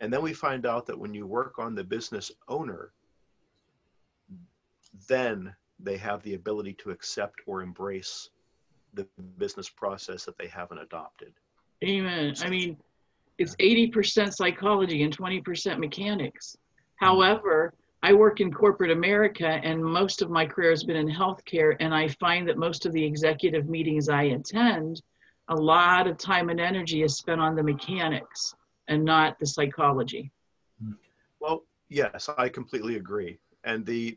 And 0.00 0.12
then 0.12 0.22
we 0.22 0.32
find 0.32 0.66
out 0.66 0.86
that 0.86 0.98
when 0.98 1.14
you 1.14 1.26
work 1.26 1.58
on 1.58 1.74
the 1.74 1.84
business 1.84 2.32
owner, 2.48 2.92
then 5.08 5.54
they 5.78 5.96
have 5.96 6.22
the 6.22 6.34
ability 6.34 6.74
to 6.74 6.90
accept 6.90 7.40
or 7.46 7.62
embrace 7.62 8.30
the 8.94 9.06
business 9.38 9.68
process 9.68 10.24
that 10.24 10.36
they 10.38 10.48
haven't 10.48 10.78
adopted. 10.78 11.32
Amen. 11.84 12.34
I 12.42 12.50
mean, 12.50 12.76
it's 13.38 13.54
80% 13.56 14.34
psychology 14.34 15.02
and 15.02 15.16
20% 15.16 15.78
mechanics. 15.78 16.56
However, 16.96 17.72
I 18.02 18.12
work 18.12 18.40
in 18.40 18.52
corporate 18.52 18.90
America 18.90 19.46
and 19.46 19.82
most 19.82 20.22
of 20.22 20.30
my 20.30 20.46
career 20.46 20.70
has 20.70 20.84
been 20.84 20.96
in 20.96 21.08
healthcare. 21.08 21.76
And 21.80 21.94
I 21.94 22.08
find 22.08 22.48
that 22.48 22.58
most 22.58 22.86
of 22.86 22.92
the 22.92 23.04
executive 23.04 23.68
meetings 23.68 24.08
I 24.08 24.24
attend, 24.24 25.02
a 25.50 25.54
lot 25.54 26.06
of 26.06 26.16
time 26.16 26.48
and 26.48 26.60
energy 26.60 27.02
is 27.02 27.16
spent 27.16 27.40
on 27.40 27.54
the 27.54 27.62
mechanics 27.62 28.54
and 28.88 29.04
not 29.04 29.38
the 29.38 29.46
psychology. 29.46 30.32
Well, 31.40 31.64
yes, 31.88 32.28
I 32.38 32.48
completely 32.48 32.96
agree. 32.96 33.38
And 33.64 33.84
the 33.84 34.16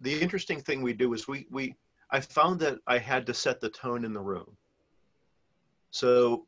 the 0.00 0.20
interesting 0.20 0.60
thing 0.60 0.82
we 0.82 0.92
do 0.92 1.12
is 1.12 1.28
we 1.28 1.46
we 1.50 1.76
I 2.10 2.20
found 2.20 2.58
that 2.60 2.78
I 2.86 2.98
had 2.98 3.26
to 3.26 3.34
set 3.34 3.60
the 3.60 3.68
tone 3.68 4.04
in 4.04 4.12
the 4.12 4.20
room. 4.20 4.56
So 5.90 6.46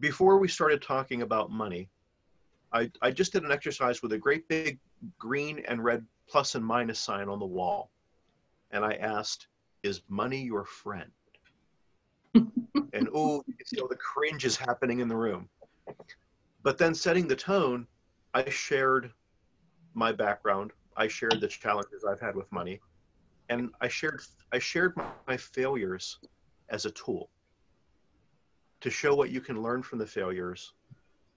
before 0.00 0.38
we 0.38 0.48
started 0.48 0.80
talking 0.80 1.22
about 1.22 1.50
money, 1.50 1.88
I, 2.72 2.90
I 3.02 3.10
just 3.10 3.32
did 3.32 3.44
an 3.44 3.52
exercise 3.52 4.02
with 4.02 4.12
a 4.12 4.18
great 4.18 4.48
big 4.48 4.78
green 5.18 5.62
and 5.68 5.84
red 5.84 6.04
plus 6.28 6.54
and 6.54 6.64
minus 6.64 6.98
sign 6.98 7.28
on 7.28 7.38
the 7.38 7.46
wall. 7.46 7.90
And 8.70 8.84
I 8.84 8.94
asked, 8.94 9.48
is 9.82 10.02
money 10.08 10.42
your 10.42 10.64
friend? 10.64 11.10
And 12.92 13.08
oh, 13.14 13.42
you 13.46 13.54
can 13.54 13.66
see 13.66 13.80
all 13.80 13.88
the 13.88 13.96
cringe 13.96 14.44
is 14.44 14.56
happening 14.56 15.00
in 15.00 15.08
the 15.08 15.16
room. 15.16 15.48
But 16.62 16.78
then 16.78 16.94
setting 16.94 17.28
the 17.28 17.36
tone, 17.36 17.86
I 18.32 18.48
shared 18.48 19.12
my 19.94 20.12
background. 20.12 20.72
I 20.96 21.08
shared 21.08 21.40
the 21.40 21.48
challenges 21.48 22.04
I've 22.04 22.20
had 22.20 22.36
with 22.36 22.50
money 22.52 22.80
and 23.48 23.70
I 23.80 23.88
shared 23.88 24.20
I 24.52 24.58
shared 24.58 24.94
my, 25.26 25.36
failures 25.36 26.18
as 26.68 26.84
a 26.84 26.90
tool 26.90 27.30
to 28.82 28.90
show 28.90 29.14
what 29.14 29.30
you 29.30 29.40
can 29.40 29.62
learn 29.62 29.82
from 29.82 29.98
the 29.98 30.06
failures. 30.06 30.74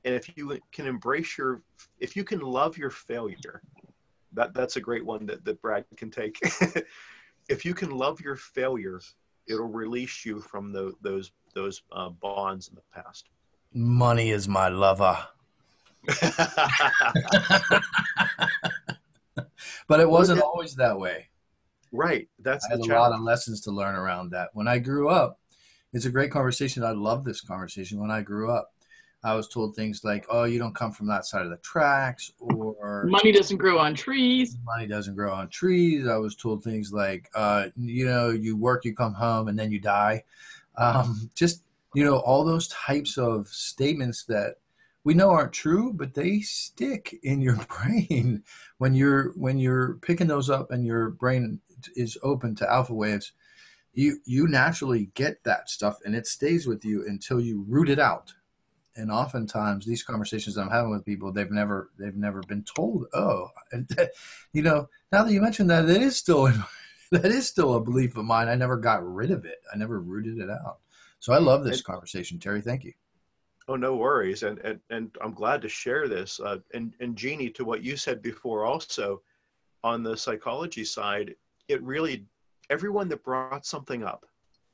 And 0.03 0.13
if 0.13 0.29
you 0.35 0.59
can 0.71 0.85
embrace 0.85 1.37
your, 1.37 1.63
if 1.99 2.15
you 2.15 2.23
can 2.23 2.41
love 2.41 2.77
your 2.77 2.89
failure, 2.89 3.61
that, 4.33 4.53
that's 4.53 4.75
a 4.75 4.81
great 4.81 5.05
one 5.05 5.25
that, 5.27 5.45
that 5.45 5.61
Brad 5.61 5.85
can 5.95 6.11
take. 6.11 6.37
if 7.49 7.63
you 7.63 7.73
can 7.73 7.91
love 7.91 8.19
your 8.19 8.35
failure, 8.35 8.99
it'll 9.47 9.67
release 9.67 10.25
you 10.25 10.41
from 10.41 10.71
the, 10.71 10.93
those, 11.01 11.31
those 11.53 11.81
uh, 11.91 12.09
bonds 12.09 12.69
in 12.69 12.75
the 12.75 12.81
past. 12.93 13.29
Money 13.73 14.31
is 14.31 14.47
my 14.47 14.69
lover. 14.69 15.17
but 19.87 19.99
it 19.99 20.09
wasn't 20.09 20.41
always 20.41 20.75
that 20.75 20.97
way. 20.97 21.27
Right. 21.91 22.27
That's 22.39 22.65
I 22.65 22.71
had 22.71 22.79
a 22.79 22.85
lot 22.85 23.13
of 23.13 23.21
lessons 23.21 23.61
to 23.61 23.71
learn 23.71 23.95
around 23.95 24.31
that. 24.31 24.49
When 24.53 24.67
I 24.67 24.79
grew 24.79 25.09
up, 25.09 25.39
it's 25.93 26.05
a 26.05 26.11
great 26.11 26.31
conversation. 26.31 26.83
I 26.83 26.91
love 26.91 27.23
this 27.23 27.41
conversation. 27.41 27.99
When 27.99 28.11
I 28.11 28.21
grew 28.21 28.51
up, 28.51 28.73
I 29.27 29.35
was 29.35 29.49
told 29.49 29.75
things 29.75 30.05
like, 30.05 30.25
"Oh, 30.29 30.45
you 30.45 30.57
don't 30.57 30.73
come 30.73 30.93
from 30.93 31.07
that 31.07 31.25
side 31.25 31.43
of 31.43 31.49
the 31.49 31.57
tracks," 31.57 32.31
or 32.39 33.03
"Money 33.05 33.33
doesn't 33.33 33.57
grow 33.57 33.77
on 33.77 33.93
trees." 33.93 34.57
Money 34.63 34.87
doesn't 34.87 35.15
grow 35.15 35.33
on 35.33 35.49
trees. 35.49 36.07
I 36.07 36.15
was 36.15 36.33
told 36.33 36.63
things 36.63 36.93
like, 36.93 37.29
uh, 37.35 37.67
"You 37.75 38.05
know, 38.05 38.29
you 38.29 38.55
work, 38.55 38.85
you 38.85 38.95
come 38.95 39.13
home, 39.13 39.49
and 39.49 39.59
then 39.59 39.69
you 39.69 39.79
die." 39.79 40.23
Um, 40.77 41.29
just 41.35 41.63
you 41.93 42.05
know, 42.05 42.19
all 42.19 42.45
those 42.45 42.69
types 42.69 43.17
of 43.17 43.49
statements 43.49 44.23
that 44.25 44.55
we 45.03 45.13
know 45.13 45.31
aren't 45.31 45.51
true, 45.51 45.91
but 45.91 46.13
they 46.13 46.39
stick 46.39 47.19
in 47.23 47.41
your 47.41 47.57
brain 47.67 48.43
when 48.77 48.93
you're 48.93 49.33
when 49.33 49.57
you're 49.57 49.95
picking 49.95 50.27
those 50.27 50.49
up 50.49 50.71
and 50.71 50.85
your 50.85 51.09
brain 51.09 51.59
is 51.97 52.17
open 52.23 52.55
to 52.55 52.71
alpha 52.71 52.93
waves. 52.93 53.33
You 53.93 54.19
you 54.23 54.47
naturally 54.47 55.09
get 55.15 55.43
that 55.43 55.69
stuff, 55.69 55.97
and 56.05 56.15
it 56.15 56.27
stays 56.27 56.65
with 56.65 56.85
you 56.85 57.05
until 57.05 57.41
you 57.41 57.65
root 57.67 57.89
it 57.89 57.99
out. 57.99 58.33
And 58.97 59.11
oftentimes, 59.11 59.85
these 59.85 60.03
conversations 60.03 60.57
I'm 60.57 60.69
having 60.69 60.91
with 60.91 61.05
people, 61.05 61.31
they've 61.31 61.51
never 61.51 61.91
they've 61.99 62.15
never 62.15 62.41
been 62.41 62.63
told. 62.63 63.05
Oh, 63.13 63.49
and 63.71 63.87
you 64.53 64.63
know, 64.63 64.89
now 65.11 65.23
that 65.23 65.31
you 65.31 65.41
mentioned 65.41 65.69
that, 65.69 65.89
it 65.89 66.01
is 66.01 66.17
still 66.17 66.51
that 67.11 67.25
is 67.25 67.47
still 67.47 67.75
a 67.75 67.81
belief 67.81 68.17
of 68.17 68.25
mine. 68.25 68.49
I 68.49 68.55
never 68.55 68.77
got 68.77 69.07
rid 69.07 69.31
of 69.31 69.45
it. 69.45 69.59
I 69.73 69.77
never 69.77 69.99
rooted 69.99 70.39
it 70.39 70.49
out. 70.49 70.79
So 71.19 71.33
I 71.33 71.37
love 71.37 71.63
this 71.63 71.81
conversation, 71.81 72.39
Terry. 72.39 72.61
Thank 72.61 72.83
you. 72.83 72.93
Oh, 73.67 73.75
no 73.75 73.95
worries. 73.95 74.43
And, 74.43 74.59
and, 74.59 74.79
and 74.89 75.15
I'm 75.21 75.33
glad 75.33 75.61
to 75.61 75.69
share 75.69 76.07
this. 76.07 76.39
Uh, 76.39 76.59
and, 76.73 76.93
and 77.01 77.15
Jeanie, 77.15 77.49
to 77.49 77.65
what 77.65 77.83
you 77.83 77.97
said 77.97 78.21
before 78.21 78.65
also, 78.65 79.21
on 79.83 80.03
the 80.03 80.15
psychology 80.15 80.85
side, 80.85 81.35
it 81.67 81.81
really, 81.83 82.25
everyone 82.69 83.09
that 83.09 83.23
brought 83.23 83.65
something 83.65 84.03
up 84.03 84.25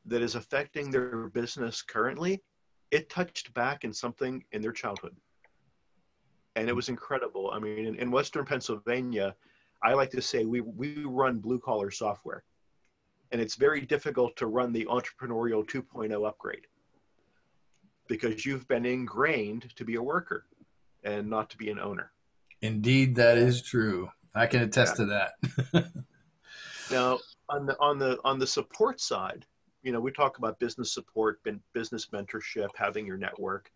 that 0.06 0.22
is 0.22 0.36
affecting 0.36 0.92
their 0.92 1.30
business 1.30 1.82
currently, 1.82 2.42
it 2.93 3.09
touched 3.09 3.51
back 3.55 3.83
in 3.83 3.91
something 3.91 4.43
in 4.51 4.62
their 4.62 4.71
childhood. 4.71 5.15
And 6.55 6.69
it 6.69 6.75
was 6.75 6.89
incredible. 6.89 7.50
I 7.51 7.57
mean, 7.57 7.88
in, 7.88 7.95
in 7.95 8.12
Western 8.12 8.45
Pennsylvania, 8.45 9.35
I 9.83 9.93
like 9.93 10.12
to 10.12 10.21
say 10.21 10.45
we, 10.45 10.62
we 10.62 11.03
run 11.03 11.39
blue 11.39 11.59
collar 11.59 11.89
software. 11.89 12.43
And 13.31 13.41
it's 13.41 13.55
very 13.55 13.81
difficult 13.81 14.35
to 14.38 14.45
run 14.45 14.71
the 14.71 14.85
entrepreneurial 14.85 15.67
2.0 15.67 16.27
upgrade 16.27 16.67
because 18.07 18.45
you've 18.45 18.67
been 18.67 18.85
ingrained 18.85 19.75
to 19.75 19.83
be 19.83 19.95
a 19.95 20.03
worker 20.03 20.45
and 21.03 21.27
not 21.27 21.50
to 21.50 21.57
be 21.57 21.71
an 21.71 21.79
owner. 21.79 22.12
Indeed, 22.62 23.15
that 23.15 23.39
is 23.39 23.63
true. 23.63 24.12
I 24.35 24.45
can 24.45 24.62
attest 24.62 25.00
yeah. 25.00 25.05
to 25.05 25.29
that. 25.71 25.91
now, 26.91 27.17
on 27.50 27.65
the 27.65 27.75
on 27.79 27.97
the 27.97 28.19
on 28.23 28.39
the 28.39 28.47
support 28.47 29.01
side, 29.01 29.45
you 29.83 29.91
know, 29.91 29.99
we 29.99 30.11
talk 30.11 30.37
about 30.37 30.59
business 30.59 30.93
support, 30.93 31.39
business 31.73 32.07
mentorship, 32.07 32.69
having 32.75 33.05
your 33.05 33.17
network. 33.17 33.69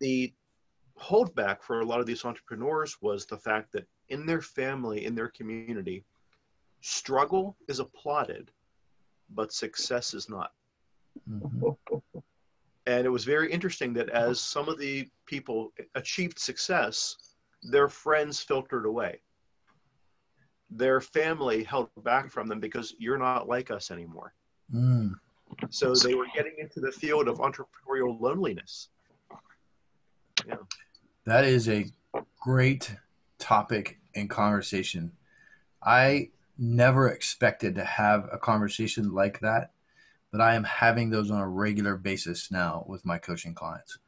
The 0.00 0.32
holdback 1.00 1.62
for 1.62 1.80
a 1.80 1.84
lot 1.84 2.00
of 2.00 2.06
these 2.06 2.24
entrepreneurs 2.24 2.96
was 3.02 3.26
the 3.26 3.36
fact 3.36 3.72
that 3.72 3.86
in 4.08 4.24
their 4.24 4.40
family, 4.40 5.04
in 5.04 5.14
their 5.14 5.28
community, 5.28 6.04
struggle 6.80 7.56
is 7.68 7.80
applauded, 7.80 8.50
but 9.30 9.52
success 9.52 10.14
is 10.14 10.28
not. 10.28 10.52
Mm-hmm. 11.30 12.08
And 12.86 13.04
it 13.04 13.10
was 13.10 13.24
very 13.24 13.50
interesting 13.52 13.92
that 13.94 14.08
as 14.10 14.40
some 14.40 14.68
of 14.68 14.78
the 14.78 15.08
people 15.26 15.72
achieved 15.94 16.38
success, 16.38 17.16
their 17.62 17.88
friends 17.88 18.40
filtered 18.40 18.86
away. 18.86 19.20
Their 20.70 21.00
family 21.00 21.64
held 21.64 21.90
back 22.04 22.30
from 22.30 22.48
them 22.48 22.60
because 22.60 22.94
you're 22.98 23.18
not 23.18 23.48
like 23.48 23.70
us 23.70 23.90
anymore. 23.90 24.34
Mm. 24.72 25.12
So 25.70 25.94
they 25.94 26.14
were 26.14 26.26
getting 26.34 26.54
into 26.58 26.80
the 26.80 26.92
field 26.92 27.28
of 27.28 27.38
entrepreneurial 27.38 28.20
loneliness. 28.20 28.88
Yeah. 30.46 30.56
That 31.24 31.44
is 31.44 31.68
a 31.68 31.86
great 32.40 32.94
topic 33.38 33.98
and 34.14 34.28
conversation. 34.28 35.12
I 35.82 36.30
never 36.58 37.08
expected 37.08 37.74
to 37.76 37.84
have 37.84 38.28
a 38.32 38.38
conversation 38.38 39.12
like 39.12 39.40
that 39.40 39.70
but 40.36 40.44
I 40.44 40.54
am 40.54 40.64
having 40.64 41.08
those 41.08 41.30
on 41.30 41.40
a 41.40 41.48
regular 41.48 41.96
basis 41.96 42.50
now 42.50 42.84
with 42.86 43.06
my 43.06 43.16
coaching 43.16 43.54
clients. 43.54 43.98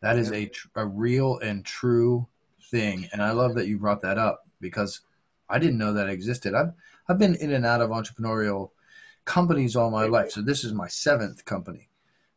That 0.00 0.16
is 0.16 0.30
a, 0.32 0.50
a 0.76 0.86
real 0.86 1.38
and 1.38 1.64
true 1.64 2.28
thing. 2.70 3.08
And 3.12 3.22
I 3.22 3.32
love 3.32 3.54
that 3.54 3.66
you 3.66 3.78
brought 3.78 4.02
that 4.02 4.18
up 4.18 4.46
because 4.60 5.00
I 5.48 5.58
didn't 5.58 5.78
know 5.78 5.92
that 5.94 6.08
existed. 6.08 6.54
I've, 6.54 6.72
I've 7.08 7.18
been 7.18 7.34
in 7.34 7.52
and 7.52 7.66
out 7.66 7.80
of 7.80 7.90
entrepreneurial 7.90 8.70
companies 9.24 9.76
all 9.76 9.90
my 9.90 10.06
life. 10.06 10.30
So 10.30 10.42
this 10.42 10.64
is 10.64 10.72
my 10.72 10.88
seventh 10.88 11.44
company. 11.44 11.88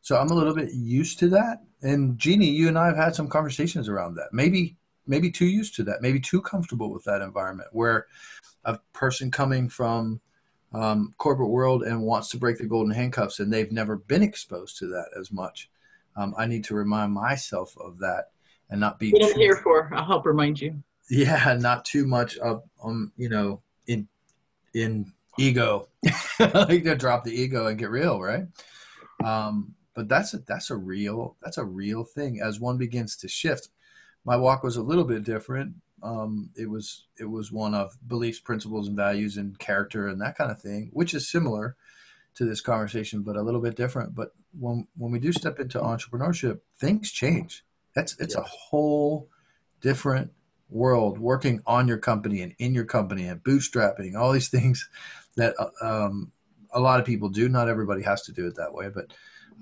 So 0.01 0.17
I'm 0.17 0.29
a 0.29 0.35
little 0.35 0.53
bit 0.53 0.71
used 0.73 1.19
to 1.19 1.29
that. 1.29 1.63
And 1.81 2.17
Jeanie, 2.17 2.49
you 2.49 2.67
and 2.67 2.77
I 2.77 2.87
have 2.87 2.97
had 2.97 3.15
some 3.15 3.27
conversations 3.27 3.89
around 3.89 4.15
that. 4.15 4.29
Maybe, 4.31 4.75
maybe 5.07 5.31
too 5.31 5.47
used 5.47 5.75
to 5.75 5.83
that, 5.83 6.01
maybe 6.01 6.19
too 6.19 6.41
comfortable 6.41 6.91
with 6.91 7.03
that 7.05 7.21
environment 7.21 7.69
where 7.71 8.07
a 8.65 8.79
person 8.93 9.31
coming 9.31 9.69
from 9.69 10.21
um, 10.73 11.13
corporate 11.17 11.49
world 11.49 11.83
and 11.83 12.01
wants 12.01 12.29
to 12.29 12.37
break 12.37 12.57
the 12.57 12.65
golden 12.65 12.93
handcuffs, 12.93 13.39
and 13.39 13.51
they've 13.51 13.71
never 13.71 13.95
been 13.95 14.21
exposed 14.21 14.77
to 14.79 14.87
that 14.87 15.07
as 15.17 15.31
much. 15.31 15.69
Um, 16.17 16.33
I 16.37 16.45
need 16.45 16.63
to 16.65 16.75
remind 16.75 17.13
myself 17.13 17.75
of 17.77 17.99
that 17.99 18.31
and 18.69 18.79
not 18.79 18.99
be. 18.99 19.11
What 19.11 19.23
I'm 19.23 19.39
here 19.39 19.57
for. 19.57 19.89
I'll 19.93 20.05
help 20.05 20.25
remind 20.25 20.59
you. 20.59 20.83
Yeah, 21.09 21.57
not 21.59 21.85
too 21.85 22.05
much 22.05 22.37
of 22.37 22.63
um, 22.83 23.11
you 23.15 23.29
know, 23.29 23.61
in 23.87 24.07
in 24.73 25.13
ego. 25.37 25.89
like 26.39 26.83
to 26.83 26.95
drop 26.95 27.23
the 27.23 27.39
ego 27.39 27.67
and 27.67 27.77
get 27.77 27.89
real, 27.89 28.21
right? 28.21 28.45
Um, 29.23 29.75
but 29.93 30.09
that's 30.09 30.33
a 30.33 30.39
that's 30.39 30.69
a 30.69 30.75
real 30.75 31.37
that's 31.41 31.57
a 31.57 31.63
real 31.63 32.03
thing. 32.03 32.41
As 32.41 32.59
one 32.59 32.77
begins 32.77 33.15
to 33.17 33.27
shift, 33.27 33.69
my 34.25 34.35
walk 34.35 34.63
was 34.63 34.75
a 34.75 34.83
little 34.83 35.05
bit 35.05 35.23
different. 35.23 35.75
Um, 36.03 36.49
it 36.55 36.69
was 36.69 37.05
it 37.17 37.25
was 37.25 37.51
one 37.51 37.73
of 37.73 37.97
beliefs, 38.07 38.39
principles, 38.39 38.87
and 38.87 38.97
values, 38.97 39.37
and 39.37 39.57
character, 39.57 40.07
and 40.07 40.21
that 40.21 40.37
kind 40.37 40.51
of 40.51 40.61
thing, 40.61 40.89
which 40.93 41.13
is 41.13 41.29
similar 41.29 41.75
to 42.35 42.43
this 42.43 42.59
conversation, 42.59 43.23
but 43.23 43.37
a 43.37 43.41
little 43.41 43.61
bit 43.61 43.75
different. 43.75 44.13
But 44.13 44.33
when 44.59 44.87
when 44.97 45.11
we 45.11 45.19
do 45.19 45.31
step 45.31 45.59
into 45.59 45.79
entrepreneurship, 45.79 46.59
things 46.77 47.11
change. 47.11 47.63
That's 47.95 48.19
it's 48.19 48.35
yeah. 48.35 48.41
a 48.41 48.43
whole 48.43 49.29
different 49.79 50.31
world 50.69 51.19
working 51.19 51.61
on 51.65 51.87
your 51.87 51.97
company 51.97 52.41
and 52.41 52.53
in 52.59 52.73
your 52.73 52.85
company 52.85 53.27
and 53.27 53.43
bootstrapping 53.43 54.15
all 54.15 54.31
these 54.31 54.49
things 54.49 54.89
that 55.35 55.55
uh, 55.59 56.05
um, 56.05 56.31
a 56.71 56.79
lot 56.79 56.99
of 56.99 57.05
people 57.05 57.29
do. 57.29 57.49
Not 57.49 57.69
everybody 57.69 58.03
has 58.03 58.21
to 58.23 58.31
do 58.31 58.47
it 58.47 58.55
that 58.55 58.73
way, 58.73 58.89
but 58.89 59.13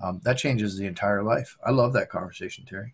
um, 0.02 0.20
that 0.24 0.38
changes 0.38 0.78
the 0.78 0.86
entire 0.86 1.24
life. 1.24 1.58
I 1.66 1.72
love 1.72 1.94
that 1.94 2.10
conversation, 2.10 2.66
Terry. 2.66 2.94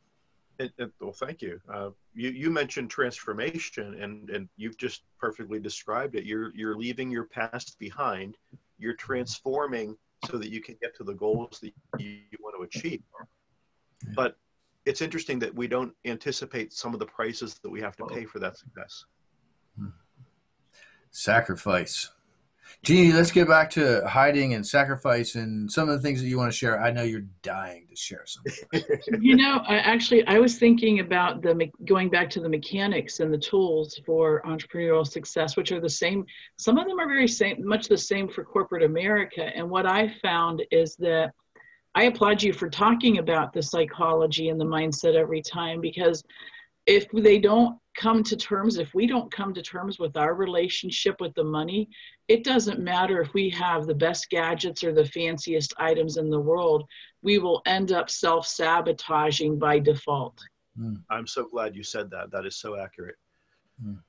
It, 0.59 0.73
it, 0.77 0.91
well, 0.99 1.13
thank 1.13 1.41
you. 1.41 1.61
Uh, 1.71 1.91
you. 2.13 2.29
You 2.29 2.49
mentioned 2.49 2.89
transformation, 2.89 4.01
and 4.01 4.29
and 4.29 4.49
you've 4.57 4.77
just 4.77 5.03
perfectly 5.17 5.59
described 5.59 6.15
it. 6.15 6.25
You're 6.25 6.51
you're 6.53 6.75
leaving 6.75 7.09
your 7.09 7.25
past 7.25 7.79
behind. 7.79 8.37
You're 8.77 8.95
transforming 8.95 9.97
so 10.29 10.37
that 10.37 10.49
you 10.49 10.61
can 10.61 10.75
get 10.81 10.95
to 10.97 11.03
the 11.03 11.13
goals 11.13 11.59
that 11.61 11.73
you, 11.97 12.17
you 12.31 12.37
want 12.41 12.55
to 12.57 12.63
achieve. 12.63 13.01
But 14.15 14.37
it's 14.85 15.01
interesting 15.01 15.39
that 15.39 15.53
we 15.53 15.67
don't 15.67 15.93
anticipate 16.05 16.73
some 16.73 16.93
of 16.93 16.99
the 16.99 17.05
prices 17.05 17.59
that 17.61 17.69
we 17.69 17.81
have 17.81 17.95
to 17.97 18.05
pay 18.05 18.25
for 18.25 18.39
that 18.39 18.57
success. 18.57 19.05
Hmm. 19.77 19.87
Sacrifice. 21.11 22.09
Jeanie, 22.83 23.11
let's 23.11 23.31
get 23.31 23.47
back 23.47 23.69
to 23.71 24.07
hiding 24.07 24.53
and 24.53 24.65
sacrifice 24.65 25.35
and 25.35 25.69
some 25.69 25.89
of 25.89 25.95
the 25.95 26.01
things 26.01 26.21
that 26.21 26.27
you 26.27 26.37
want 26.37 26.51
to 26.51 26.57
share. 26.57 26.81
I 26.81 26.91
know 26.91 27.03
you're 27.03 27.25
dying 27.41 27.87
to 27.89 27.95
share 27.95 28.25
something. 28.25 28.83
you 29.21 29.35
know, 29.35 29.61
I 29.67 29.77
actually 29.79 30.25
I 30.27 30.39
was 30.39 30.57
thinking 30.57 30.99
about 30.99 31.41
the 31.41 31.69
going 31.85 32.09
back 32.09 32.29
to 32.31 32.39
the 32.39 32.49
mechanics 32.49 33.19
and 33.19 33.33
the 33.33 33.37
tools 33.37 33.99
for 34.05 34.41
entrepreneurial 34.45 35.05
success, 35.05 35.57
which 35.57 35.71
are 35.71 35.81
the 35.81 35.89
same. 35.89 36.25
Some 36.57 36.77
of 36.77 36.87
them 36.87 36.99
are 36.99 37.07
very 37.07 37.27
same, 37.27 37.67
much 37.67 37.87
the 37.87 37.97
same 37.97 38.29
for 38.29 38.43
corporate 38.43 38.83
America. 38.83 39.51
And 39.55 39.69
what 39.69 39.85
I 39.85 40.13
found 40.21 40.63
is 40.71 40.95
that 40.97 41.33
I 41.95 42.03
applaud 42.03 42.41
you 42.41 42.53
for 42.53 42.69
talking 42.69 43.17
about 43.17 43.51
the 43.51 43.61
psychology 43.61 44.49
and 44.49 44.59
the 44.59 44.65
mindset 44.65 45.15
every 45.15 45.41
time 45.41 45.81
because 45.81 46.23
if 46.85 47.07
they 47.11 47.39
don't 47.39 47.77
come 47.99 48.23
to 48.23 48.37
terms, 48.37 48.77
if 48.77 48.93
we 48.93 49.05
don't 49.05 49.31
come 49.31 49.53
to 49.53 49.61
terms 49.61 49.99
with 49.99 50.15
our 50.15 50.33
relationship 50.33 51.19
with 51.19 51.35
the 51.35 51.43
money, 51.43 51.89
it 52.29 52.45
doesn't 52.45 52.79
matter 52.79 53.21
if 53.21 53.33
we 53.33 53.49
have 53.49 53.85
the 53.85 53.93
best 53.93 54.29
gadgets 54.29 54.83
or 54.85 54.93
the 54.93 55.05
fanciest 55.05 55.73
items 55.77 56.15
in 56.15 56.29
the 56.29 56.39
world, 56.39 56.85
we 57.21 57.39
will 57.39 57.61
end 57.65 57.91
up 57.91 58.09
self 58.09 58.47
sabotaging 58.47 59.59
by 59.59 59.79
default. 59.79 60.39
Mm. 60.79 61.03
I'm 61.09 61.27
so 61.27 61.43
glad 61.43 61.75
you 61.75 61.83
said 61.83 62.09
that. 62.11 62.31
That 62.31 62.45
is 62.45 62.55
so 62.55 62.79
accurate. 62.79 63.17
Mm. 63.85 63.99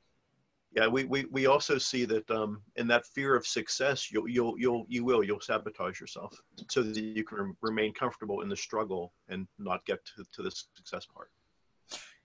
Yeah, 0.77 0.87
we, 0.87 1.03
we, 1.03 1.25
we 1.33 1.47
also 1.47 1.77
see 1.77 2.05
that 2.05 2.31
um, 2.31 2.63
in 2.77 2.87
that 2.87 3.05
fear 3.07 3.35
of 3.35 3.45
success, 3.45 4.13
you'll, 4.13 4.29
you'll, 4.29 4.57
you'll, 4.57 4.87
you 4.89 5.05
will, 5.05 5.25
you'll 5.25 5.41
sabotage 5.41 6.01
yourself 6.01 6.41
so 6.69 6.85
that 6.85 6.97
you 6.97 7.25
can 7.25 7.57
remain 7.61 7.93
comfortable 7.93 8.43
in 8.43 8.49
the 8.49 8.57
struggle 8.57 9.13
and 9.29 9.49
not 9.59 9.85
get 9.85 9.99
to, 10.05 10.25
to 10.33 10.43
the 10.43 10.51
success 10.77 11.07
part. 11.13 11.31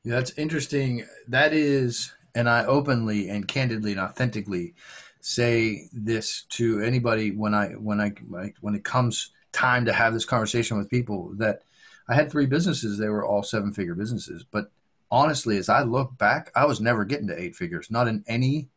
Yeah, 0.06 0.16
that's 0.16 0.38
interesting. 0.38 1.04
That 1.28 1.52
is, 1.52 2.14
and 2.36 2.48
I 2.48 2.64
openly 2.66 3.28
and 3.28 3.48
candidly 3.48 3.92
and 3.92 4.00
authentically 4.00 4.76
say 5.20 5.90
this 5.92 6.44
to 6.50 6.80
anybody 6.82 7.32
when 7.32 7.56
I, 7.56 7.70
when 7.70 8.00
I, 8.00 8.14
when 8.62 8.76
it 8.76 8.84
comes 8.84 9.32
time 9.52 9.86
to 9.86 9.94
have 9.94 10.14
this 10.14 10.26
conversation 10.26 10.78
with 10.78 10.92
people 10.92 11.34
that 11.38 11.64
I 12.08 12.14
had 12.14 12.30
three 12.30 12.46
businesses. 12.46 13.00
They 13.00 13.10
were 13.10 13.26
all 13.26 13.42
seven 13.42 13.74
figure 13.74 13.96
businesses, 13.96 14.44
but 14.44 14.70
honestly, 15.10 15.58
as 15.58 15.70
I 15.70 15.82
look 15.82 16.16
back, 16.20 16.52
I 16.56 16.66
was 16.66 16.80
never 16.80 17.04
getting 17.04 17.28
to 17.30 17.42
eight 17.42 17.56
figures, 17.56 17.90
not 17.90 18.08
in 18.08 18.24
any 18.28 18.70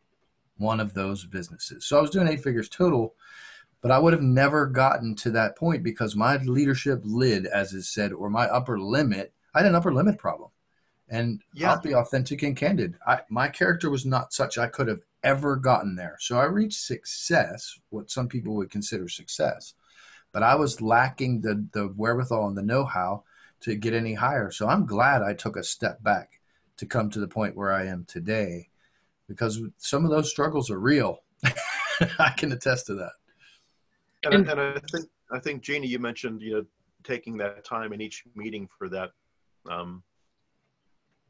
one 0.56 0.80
of 0.80 0.94
those 0.94 1.26
businesses. 1.26 1.84
So 1.84 1.98
I 1.98 2.00
was 2.00 2.10
doing 2.10 2.26
eight 2.26 2.42
figures 2.42 2.70
total, 2.70 3.14
but 3.82 3.90
I 3.90 3.98
would 3.98 4.14
have 4.14 4.22
never 4.22 4.64
gotten 4.64 5.14
to 5.16 5.30
that 5.32 5.58
point 5.58 5.82
because 5.82 6.16
my 6.16 6.38
leadership 6.38 7.02
lid, 7.04 7.44
as 7.44 7.74
is 7.74 7.86
said, 7.86 8.14
or 8.14 8.30
my 8.30 8.46
upper 8.46 8.80
limit, 8.80 9.34
I 9.54 9.58
had 9.58 9.66
an 9.66 9.74
upper 9.74 9.92
limit 9.92 10.16
problem. 10.16 10.48
And 11.08 11.42
yeah. 11.54 11.72
I'll 11.72 11.80
be 11.80 11.94
authentic 11.94 12.42
and 12.42 12.56
candid. 12.56 12.96
I, 13.06 13.20
my 13.30 13.48
character 13.48 13.90
was 13.90 14.04
not 14.04 14.32
such 14.32 14.58
I 14.58 14.66
could 14.66 14.88
have 14.88 15.00
ever 15.22 15.56
gotten 15.56 15.96
there. 15.96 16.16
So 16.20 16.38
I 16.38 16.44
reached 16.44 16.80
success, 16.80 17.78
what 17.90 18.10
some 18.10 18.28
people 18.28 18.54
would 18.56 18.70
consider 18.70 19.08
success, 19.08 19.74
but 20.32 20.42
I 20.42 20.54
was 20.54 20.80
lacking 20.80 21.40
the 21.40 21.66
the 21.72 21.88
wherewithal 21.96 22.48
and 22.48 22.56
the 22.56 22.62
know 22.62 22.84
how 22.84 23.24
to 23.60 23.74
get 23.74 23.94
any 23.94 24.14
higher. 24.14 24.50
So 24.50 24.68
I'm 24.68 24.86
glad 24.86 25.22
I 25.22 25.34
took 25.34 25.56
a 25.56 25.64
step 25.64 26.02
back 26.02 26.40
to 26.76 26.86
come 26.86 27.10
to 27.10 27.20
the 27.20 27.28
point 27.28 27.56
where 27.56 27.72
I 27.72 27.86
am 27.86 28.04
today 28.06 28.68
because 29.26 29.60
some 29.78 30.04
of 30.04 30.10
those 30.10 30.30
struggles 30.30 30.70
are 30.70 30.78
real. 30.78 31.22
I 32.18 32.30
can 32.36 32.52
attest 32.52 32.86
to 32.86 32.94
that. 32.94 33.12
And, 34.24 34.48
and, 34.48 34.60
I 34.60 34.78
think 34.90 35.06
I 35.30 35.38
think 35.38 35.62
Jeanie, 35.62 35.86
you 35.86 35.98
mentioned 35.98 36.42
you 36.42 36.52
know 36.52 36.64
taking 37.04 37.36
that 37.38 37.64
time 37.64 37.92
in 37.92 38.00
each 38.00 38.24
meeting 38.34 38.68
for 38.78 38.88
that 38.88 39.10
um, 39.68 40.02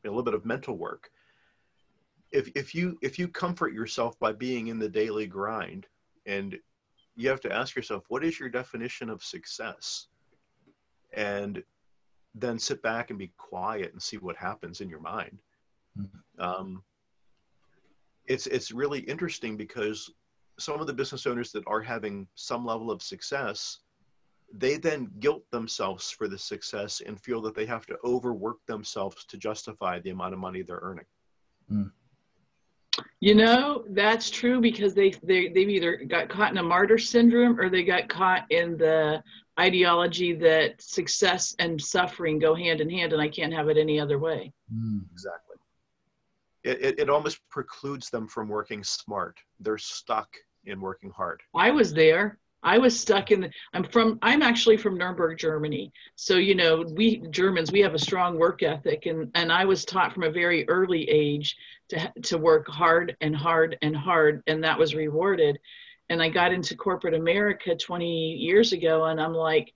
a 0.04 0.08
little 0.08 0.22
bit 0.22 0.34
of 0.34 0.44
mental 0.44 0.76
work. 0.76 1.10
If 2.30 2.50
if 2.54 2.74
you 2.74 2.98
if 3.02 3.18
you 3.18 3.28
comfort 3.28 3.72
yourself 3.72 4.18
by 4.18 4.32
being 4.32 4.68
in 4.68 4.78
the 4.78 4.88
daily 4.88 5.26
grind, 5.26 5.86
and 6.26 6.58
you 7.16 7.28
have 7.28 7.40
to 7.40 7.52
ask 7.52 7.74
yourself, 7.74 8.04
what 8.08 8.24
is 8.24 8.38
your 8.38 8.48
definition 8.48 9.10
of 9.10 9.24
success? 9.24 10.06
And 11.14 11.62
then 12.34 12.58
sit 12.58 12.82
back 12.82 13.10
and 13.10 13.18
be 13.18 13.32
quiet 13.36 13.92
and 13.92 14.02
see 14.02 14.18
what 14.18 14.36
happens 14.36 14.80
in 14.80 14.88
your 14.88 15.00
mind. 15.00 15.38
Mm-hmm. 15.98 16.40
Um, 16.40 16.82
it's 18.26 18.46
it's 18.46 18.70
really 18.70 19.00
interesting 19.00 19.56
because 19.56 20.10
some 20.58 20.80
of 20.80 20.86
the 20.86 20.92
business 20.92 21.26
owners 21.26 21.50
that 21.52 21.64
are 21.66 21.80
having 21.80 22.26
some 22.34 22.64
level 22.64 22.90
of 22.90 23.02
success, 23.02 23.78
they 24.52 24.76
then 24.76 25.10
guilt 25.20 25.44
themselves 25.50 26.10
for 26.10 26.28
the 26.28 26.38
success 26.38 27.02
and 27.04 27.20
feel 27.20 27.42
that 27.42 27.54
they 27.54 27.66
have 27.66 27.86
to 27.86 27.96
overwork 28.04 28.64
themselves 28.66 29.24
to 29.26 29.36
justify 29.36 29.98
the 30.00 30.10
amount 30.10 30.32
of 30.32 30.40
money 30.40 30.62
they're 30.62 30.80
earning. 30.82 31.04
Mm. 31.70 31.92
You 33.20 33.34
know, 33.34 33.84
that's 33.90 34.30
true 34.30 34.60
because 34.60 34.94
they, 34.94 35.10
they 35.22 35.48
they've 35.48 35.68
either 35.68 35.96
got 35.96 36.28
caught 36.28 36.50
in 36.50 36.58
a 36.58 36.62
martyr 36.62 36.98
syndrome 36.98 37.60
or 37.60 37.68
they 37.68 37.84
got 37.84 38.08
caught 38.08 38.44
in 38.50 38.76
the 38.76 39.22
ideology 39.58 40.32
that 40.34 40.80
success 40.80 41.54
and 41.58 41.80
suffering 41.80 42.38
go 42.38 42.54
hand 42.54 42.80
in 42.80 42.88
hand 42.88 43.12
and 43.12 43.22
I 43.22 43.28
can't 43.28 43.52
have 43.52 43.68
it 43.68 43.76
any 43.76 44.00
other 44.00 44.18
way. 44.18 44.52
Mm. 44.72 45.02
Exactly. 45.12 45.56
It, 46.64 46.84
it, 46.84 47.00
it 47.00 47.10
almost 47.10 47.40
precludes 47.50 48.10
them 48.10 48.26
from 48.26 48.48
working 48.48 48.82
smart. 48.82 49.38
They're 49.60 49.78
stuck 49.78 50.28
in 50.64 50.80
working 50.80 51.10
hard. 51.10 51.40
I 51.54 51.70
was 51.70 51.92
there. 51.92 52.38
I 52.62 52.78
was 52.78 52.98
stuck 52.98 53.30
in 53.30 53.50
I'm 53.72 53.84
from 53.84 54.18
I'm 54.22 54.42
actually 54.42 54.76
from 54.76 54.98
Nuremberg, 54.98 55.38
Germany. 55.38 55.92
So 56.16 56.36
you 56.36 56.54
know, 56.54 56.84
we 56.94 57.18
Germans 57.30 57.72
we 57.72 57.80
have 57.80 57.94
a 57.94 57.98
strong 57.98 58.38
work 58.38 58.62
ethic 58.62 59.06
and 59.06 59.30
and 59.34 59.52
I 59.52 59.64
was 59.64 59.84
taught 59.84 60.12
from 60.12 60.24
a 60.24 60.30
very 60.30 60.68
early 60.68 61.08
age 61.08 61.56
to 61.90 62.12
to 62.22 62.38
work 62.38 62.68
hard 62.68 63.16
and 63.20 63.34
hard 63.34 63.78
and 63.82 63.96
hard 63.96 64.42
and 64.46 64.64
that 64.64 64.78
was 64.78 64.94
rewarded 64.94 65.58
and 66.10 66.22
I 66.22 66.28
got 66.28 66.52
into 66.52 66.76
corporate 66.76 67.14
America 67.14 67.74
20 67.74 68.32
years 68.34 68.72
ago, 68.72 69.04
and 69.04 69.20
I'm 69.20 69.34
like, 69.34 69.72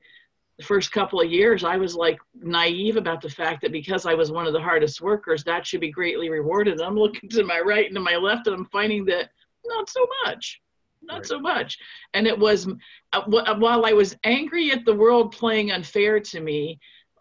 the 0.58 0.64
first 0.64 0.92
couple 0.92 1.20
of 1.20 1.30
years, 1.30 1.64
I 1.64 1.76
was 1.76 1.94
like 1.94 2.18
naive 2.34 2.96
about 2.96 3.20
the 3.20 3.30
fact 3.30 3.62
that 3.62 3.72
because 3.72 4.06
I 4.06 4.14
was 4.14 4.30
one 4.30 4.46
of 4.46 4.52
the 4.52 4.60
hardest 4.60 5.00
workers, 5.00 5.44
that 5.44 5.66
should 5.66 5.80
be 5.80 5.90
greatly 5.90 6.28
rewarded. 6.28 6.74
And 6.74 6.82
I'm 6.82 6.96
looking 6.96 7.28
to 7.30 7.44
my 7.44 7.60
right 7.60 7.86
and 7.86 7.94
to 7.94 8.00
my 8.00 8.16
left, 8.16 8.46
and 8.46 8.56
I'm 8.56 8.66
finding 8.66 9.04
that 9.06 9.30
not 9.64 9.88
so 9.88 10.06
much, 10.24 10.60
not 11.02 11.26
so 11.26 11.38
much. 11.38 11.78
And 12.14 12.26
it 12.26 12.38
was 12.38 12.68
uh, 13.12 13.22
while 13.26 13.84
I 13.84 13.92
was 13.92 14.16
angry 14.24 14.70
at 14.72 14.84
the 14.84 14.94
world 14.94 15.32
playing 15.32 15.72
unfair 15.72 16.20
to 16.20 16.40
me, 16.40 16.78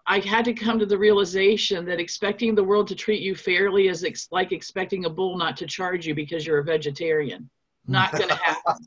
I 0.07 0.19
had 0.19 0.45
to 0.45 0.53
come 0.53 0.79
to 0.79 0.85
the 0.85 0.97
realization 0.97 1.85
that 1.85 1.99
expecting 1.99 2.55
the 2.55 2.63
world 2.63 2.87
to 2.87 2.95
treat 2.95 3.21
you 3.21 3.35
fairly 3.35 3.87
is 3.87 4.03
ex- 4.03 4.27
like 4.31 4.51
expecting 4.51 5.05
a 5.05 5.09
bull 5.09 5.37
not 5.37 5.55
to 5.57 5.65
charge 5.65 6.07
you 6.07 6.15
because 6.15 6.45
you're 6.45 6.59
a 6.59 6.63
vegetarian. 6.63 7.49
Not 7.87 8.11
going 8.11 8.29
to 8.29 8.35
happen. 8.35 8.85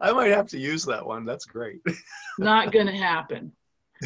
I 0.00 0.12
might 0.12 0.30
have 0.30 0.48
to 0.48 0.58
use 0.58 0.84
that 0.86 1.04
one. 1.04 1.24
That's 1.24 1.44
great. 1.44 1.80
Not 2.38 2.72
going 2.72 2.86
to 2.86 2.92
happen. 2.92 3.52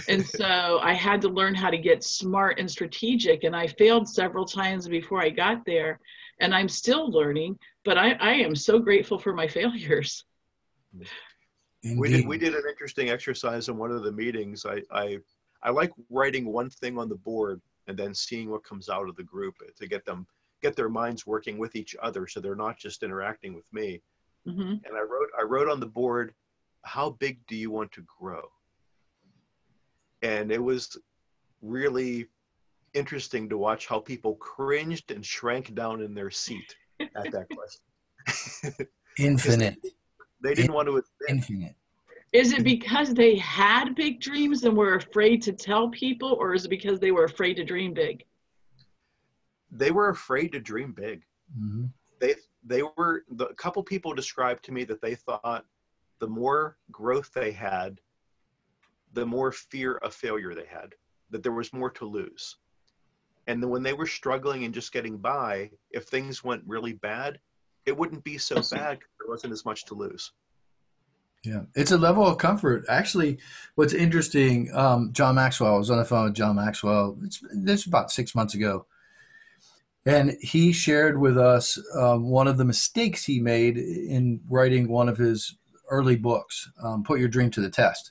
And 0.08 0.24
so 0.24 0.78
I 0.82 0.92
had 0.92 1.20
to 1.22 1.28
learn 1.28 1.54
how 1.54 1.70
to 1.70 1.78
get 1.78 2.04
smart 2.04 2.58
and 2.58 2.70
strategic. 2.70 3.44
And 3.44 3.56
I 3.56 3.66
failed 3.66 4.08
several 4.08 4.44
times 4.44 4.86
before 4.88 5.22
I 5.22 5.30
got 5.30 5.64
there. 5.64 6.00
And 6.40 6.54
I'm 6.54 6.68
still 6.68 7.10
learning, 7.10 7.58
but 7.84 7.96
I, 7.96 8.12
I 8.12 8.32
am 8.34 8.54
so 8.54 8.78
grateful 8.78 9.18
for 9.18 9.32
my 9.32 9.48
failures. 9.48 10.24
We 11.96 12.08
did, 12.08 12.26
we 12.26 12.36
did 12.36 12.54
an 12.54 12.64
interesting 12.68 13.10
exercise 13.10 13.68
in 13.68 13.76
one 13.76 13.90
of 13.90 14.02
the 14.02 14.12
meetings. 14.12 14.66
I, 14.66 14.82
I, 14.90 15.18
I 15.62 15.70
like 15.70 15.92
writing 16.10 16.46
one 16.46 16.68
thing 16.68 16.98
on 16.98 17.08
the 17.08 17.16
board 17.16 17.60
and 17.86 17.96
then 17.96 18.14
seeing 18.14 18.50
what 18.50 18.64
comes 18.64 18.88
out 18.88 19.08
of 19.08 19.16
the 19.16 19.22
group 19.22 19.54
to 19.76 19.86
get 19.86 20.04
them 20.04 20.26
get 20.62 20.74
their 20.74 20.88
minds 20.88 21.26
working 21.26 21.58
with 21.58 21.76
each 21.76 21.94
other 22.02 22.26
so 22.26 22.40
they're 22.40 22.56
not 22.56 22.78
just 22.78 23.02
interacting 23.02 23.54
with 23.54 23.70
me 23.72 24.00
mm-hmm. 24.46 24.60
and 24.60 24.96
i 24.96 25.00
wrote 25.00 25.28
i 25.38 25.42
wrote 25.42 25.68
on 25.68 25.80
the 25.80 25.86
board 25.86 26.34
how 26.82 27.10
big 27.10 27.38
do 27.46 27.56
you 27.56 27.70
want 27.70 27.90
to 27.92 28.04
grow 28.18 28.42
and 30.22 30.50
it 30.50 30.62
was 30.62 30.96
really 31.62 32.26
interesting 32.96 33.48
to 33.48 33.58
watch 33.58 33.86
how 33.86 33.98
people 33.98 34.34
cringed 34.36 35.10
and 35.10 35.24
shrank 35.24 35.74
down 35.74 36.02
in 36.02 36.14
their 36.14 36.30
seat 36.30 36.74
at 37.00 37.30
that 37.32 37.46
question 37.54 38.86
infinite 39.18 39.76
they 40.42 40.54
didn't 40.54 40.72
want 40.72 40.88
to 40.88 41.02
infinite 41.28 41.74
is 42.32 42.52
it 42.52 42.64
because 42.64 43.14
they 43.14 43.36
had 43.36 43.94
big 43.94 44.20
dreams 44.20 44.64
and 44.64 44.76
were 44.76 44.96
afraid 44.96 45.40
to 45.40 45.52
tell 45.52 45.88
people 45.90 46.36
or 46.40 46.54
is 46.54 46.64
it 46.64 46.68
because 46.68 46.98
they 46.98 47.12
were 47.12 47.24
afraid 47.24 47.54
to 47.54 47.64
dream 47.64 47.94
big 47.94 48.24
they 49.70 49.90
were 49.90 50.08
afraid 50.08 50.52
to 50.52 50.60
dream 50.60 50.92
big. 50.92 51.22
Mm-hmm. 51.58 51.86
They 52.20 52.34
they 52.64 52.82
were 52.82 53.24
the 53.30 53.48
couple 53.54 53.82
people 53.82 54.14
described 54.14 54.64
to 54.64 54.72
me 54.72 54.84
that 54.84 55.00
they 55.00 55.14
thought 55.14 55.66
the 56.18 56.26
more 56.26 56.76
growth 56.90 57.30
they 57.34 57.52
had, 57.52 58.00
the 59.12 59.26
more 59.26 59.52
fear 59.52 59.96
of 59.98 60.14
failure 60.14 60.54
they 60.54 60.66
had. 60.66 60.94
That 61.30 61.42
there 61.42 61.52
was 61.52 61.72
more 61.72 61.90
to 61.90 62.04
lose. 62.04 62.56
And 63.46 63.62
then 63.62 63.70
when 63.70 63.82
they 63.82 63.92
were 63.92 64.06
struggling 64.06 64.64
and 64.64 64.74
just 64.74 64.92
getting 64.92 65.18
by, 65.18 65.70
if 65.90 66.04
things 66.04 66.42
went 66.42 66.64
really 66.66 66.94
bad, 66.94 67.38
it 67.84 67.96
wouldn't 67.96 68.24
be 68.24 68.38
so 68.38 68.56
bad. 68.56 68.98
There 68.98 69.28
wasn't 69.28 69.52
as 69.52 69.64
much 69.64 69.84
to 69.86 69.94
lose. 69.94 70.32
Yeah, 71.44 71.62
it's 71.76 71.92
a 71.92 71.98
level 71.98 72.26
of 72.26 72.38
comfort. 72.38 72.84
Actually, 72.88 73.38
what's 73.76 73.92
interesting, 73.92 74.74
um, 74.74 75.12
John 75.12 75.36
Maxwell, 75.36 75.76
I 75.76 75.78
was 75.78 75.90
on 75.90 75.98
the 75.98 76.04
phone 76.04 76.24
with 76.24 76.34
John 76.34 76.56
Maxwell. 76.56 77.16
It's 77.22 77.40
this 77.52 77.86
about 77.86 78.10
six 78.10 78.34
months 78.34 78.54
ago, 78.54 78.86
and 80.04 80.36
he 80.40 80.72
shared 80.72 81.20
with 81.20 81.38
us 81.38 81.78
um, 81.94 82.28
one 82.28 82.48
of 82.48 82.56
the 82.56 82.64
mistakes 82.64 83.24
he 83.24 83.38
made 83.38 83.78
in 83.78 84.40
writing 84.48 84.88
one 84.88 85.08
of 85.08 85.18
his 85.18 85.56
early 85.88 86.16
books, 86.16 86.68
um, 86.82 87.04
"Put 87.04 87.20
Your 87.20 87.28
Dream 87.28 87.52
to 87.52 87.60
the 87.60 87.70
Test," 87.70 88.10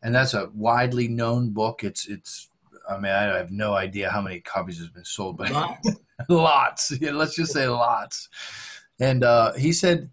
and 0.00 0.14
that's 0.14 0.34
a 0.34 0.50
widely 0.54 1.08
known 1.08 1.50
book. 1.50 1.82
It's 1.82 2.06
it's. 2.06 2.48
I 2.88 2.94
mean, 2.96 3.12
I 3.12 3.36
have 3.36 3.50
no 3.50 3.74
idea 3.74 4.10
how 4.10 4.20
many 4.20 4.40
copies 4.40 4.78
has 4.78 4.88
been 4.88 5.04
sold, 5.04 5.36
but 5.36 5.50
lots. 5.50 5.90
lots. 6.28 6.92
Yeah, 7.00 7.12
let's 7.12 7.36
just 7.36 7.52
say 7.52 7.68
lots. 7.68 8.28
And 8.98 9.22
uh, 9.22 9.52
he 9.52 9.72
said 9.72 10.10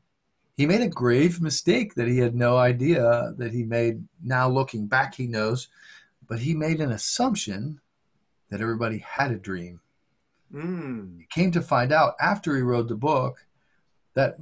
he 0.57 0.65
made 0.65 0.81
a 0.81 0.89
grave 0.89 1.41
mistake 1.41 1.95
that 1.95 2.07
he 2.07 2.17
had 2.17 2.35
no 2.35 2.57
idea 2.57 3.33
that 3.37 3.53
he 3.53 3.63
made. 3.63 4.03
Now 4.23 4.49
looking 4.49 4.87
back, 4.87 5.15
he 5.15 5.27
knows, 5.27 5.69
but 6.27 6.39
he 6.39 6.53
made 6.53 6.81
an 6.81 6.91
assumption 6.91 7.79
that 8.49 8.61
everybody 8.61 8.99
had 8.99 9.31
a 9.31 9.37
dream 9.37 9.79
Mm. 10.53 11.29
Came 11.29 11.51
to 11.51 11.61
find 11.61 11.91
out 11.91 12.15
after 12.19 12.55
he 12.55 12.61
wrote 12.61 12.87
the 12.87 12.95
book 12.95 13.45
that 14.13 14.37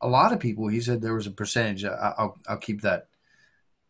a 0.00 0.08
lot 0.08 0.32
of 0.32 0.40
people, 0.40 0.68
he 0.68 0.80
said 0.80 1.00
there 1.00 1.14
was 1.14 1.26
a 1.26 1.30
percentage. 1.30 1.84
I'll, 1.84 2.38
I'll 2.46 2.58
keep 2.58 2.82
that. 2.82 3.08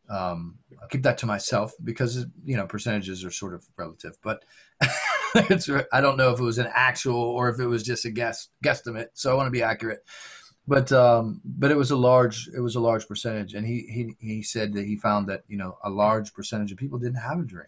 Um, 0.09 0.59
I'll 0.81 0.89
keep 0.89 1.03
that 1.03 1.19
to 1.19 1.27
myself 1.27 1.73
because 1.83 2.27
you 2.45 2.57
know 2.57 2.67
percentages 2.67 3.25
are 3.25 3.31
sort 3.31 3.55
of 3.55 3.65
relative, 3.77 4.17
but 4.23 4.45
it's 5.35 5.69
I 5.93 6.01
don't 6.01 6.17
know 6.17 6.33
if 6.33 6.41
it 6.41 6.45
was 6.45 6.59
an 6.59 6.71
actual 6.73 7.21
or 7.21 7.49
if 7.49 7.59
it 7.61 7.67
was 7.67 7.83
just 7.83 8.05
a 8.05 8.11
guess 8.11 8.49
guesstimate. 8.65 9.09
So 9.15 9.31
I 9.31 9.35
want 9.35 9.47
to 9.47 9.53
be 9.53 9.63
accurate 9.63 10.03
but 10.69 10.91
um, 10.93 11.41
but 11.45 11.71
it 11.71 11.77
was 11.77 11.91
a 11.91 11.97
large 11.97 12.49
it 12.55 12.61
was 12.61 12.75
a 12.75 12.81
large 12.81 13.07
percentage, 13.07 13.55
and 13.55 13.67
he 13.67 13.87
he 13.89 14.15
he 14.19 14.43
said 14.43 14.73
that 14.75 14.85
he 14.85 14.97
found 14.97 15.29
that 15.29 15.45
you 15.49 15.57
know 15.57 15.79
a 15.85 15.91
large 15.91 16.33
percentage 16.35 16.73
of 16.73 16.79
people 16.79 16.99
didn't 16.99 17.17
have 17.17 17.39
a 17.39 17.45
dream, 17.45 17.67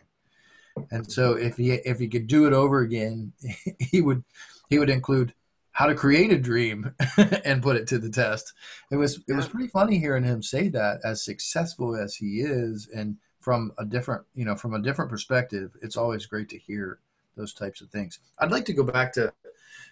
and 0.90 1.10
so 1.10 1.34
if 1.34 1.56
he 1.56 1.72
if 1.72 1.98
he 1.98 2.08
could 2.08 2.26
do 2.26 2.46
it 2.46 2.52
over 2.52 2.80
again, 2.80 3.32
he 3.78 4.00
would 4.00 4.24
he 4.68 4.78
would 4.78 4.90
include 4.90 5.32
how 5.78 5.86
to 5.86 5.94
create 5.94 6.32
a 6.32 6.36
dream 6.36 6.92
and 7.44 7.62
put 7.62 7.76
it 7.76 7.86
to 7.86 7.98
the 8.00 8.10
test. 8.10 8.52
It 8.90 8.96
was 8.96 9.20
it 9.28 9.34
was 9.34 9.46
pretty 9.46 9.68
funny 9.68 9.96
hearing 9.96 10.24
him 10.24 10.42
say 10.42 10.66
that 10.70 10.98
as 11.04 11.24
successful 11.24 11.94
as 11.94 12.16
he 12.16 12.40
is, 12.40 12.88
and 12.92 13.16
from 13.38 13.70
a 13.78 13.84
different 13.84 14.24
you 14.34 14.44
know 14.44 14.56
from 14.56 14.74
a 14.74 14.82
different 14.82 15.08
perspective, 15.08 15.70
it's 15.80 15.96
always 15.96 16.26
great 16.26 16.48
to 16.48 16.58
hear 16.58 16.98
those 17.36 17.54
types 17.54 17.80
of 17.80 17.90
things. 17.90 18.18
I'd 18.40 18.50
like 18.50 18.64
to 18.64 18.72
go 18.72 18.82
back 18.82 19.12
to 19.12 19.32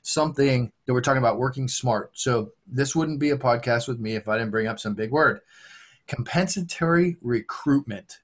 something 0.02 0.72
that 0.86 0.92
we're 0.92 1.02
talking 1.02 1.22
about 1.22 1.38
working 1.38 1.68
smart. 1.68 2.10
So 2.14 2.50
this 2.66 2.96
wouldn't 2.96 3.20
be 3.20 3.30
a 3.30 3.38
podcast 3.38 3.86
with 3.86 4.00
me 4.00 4.16
if 4.16 4.26
I 4.26 4.38
didn't 4.38 4.50
bring 4.50 4.66
up 4.66 4.80
some 4.80 4.94
big 4.94 5.12
word. 5.12 5.40
Compensatory 6.08 7.16
recruitment 7.22 8.22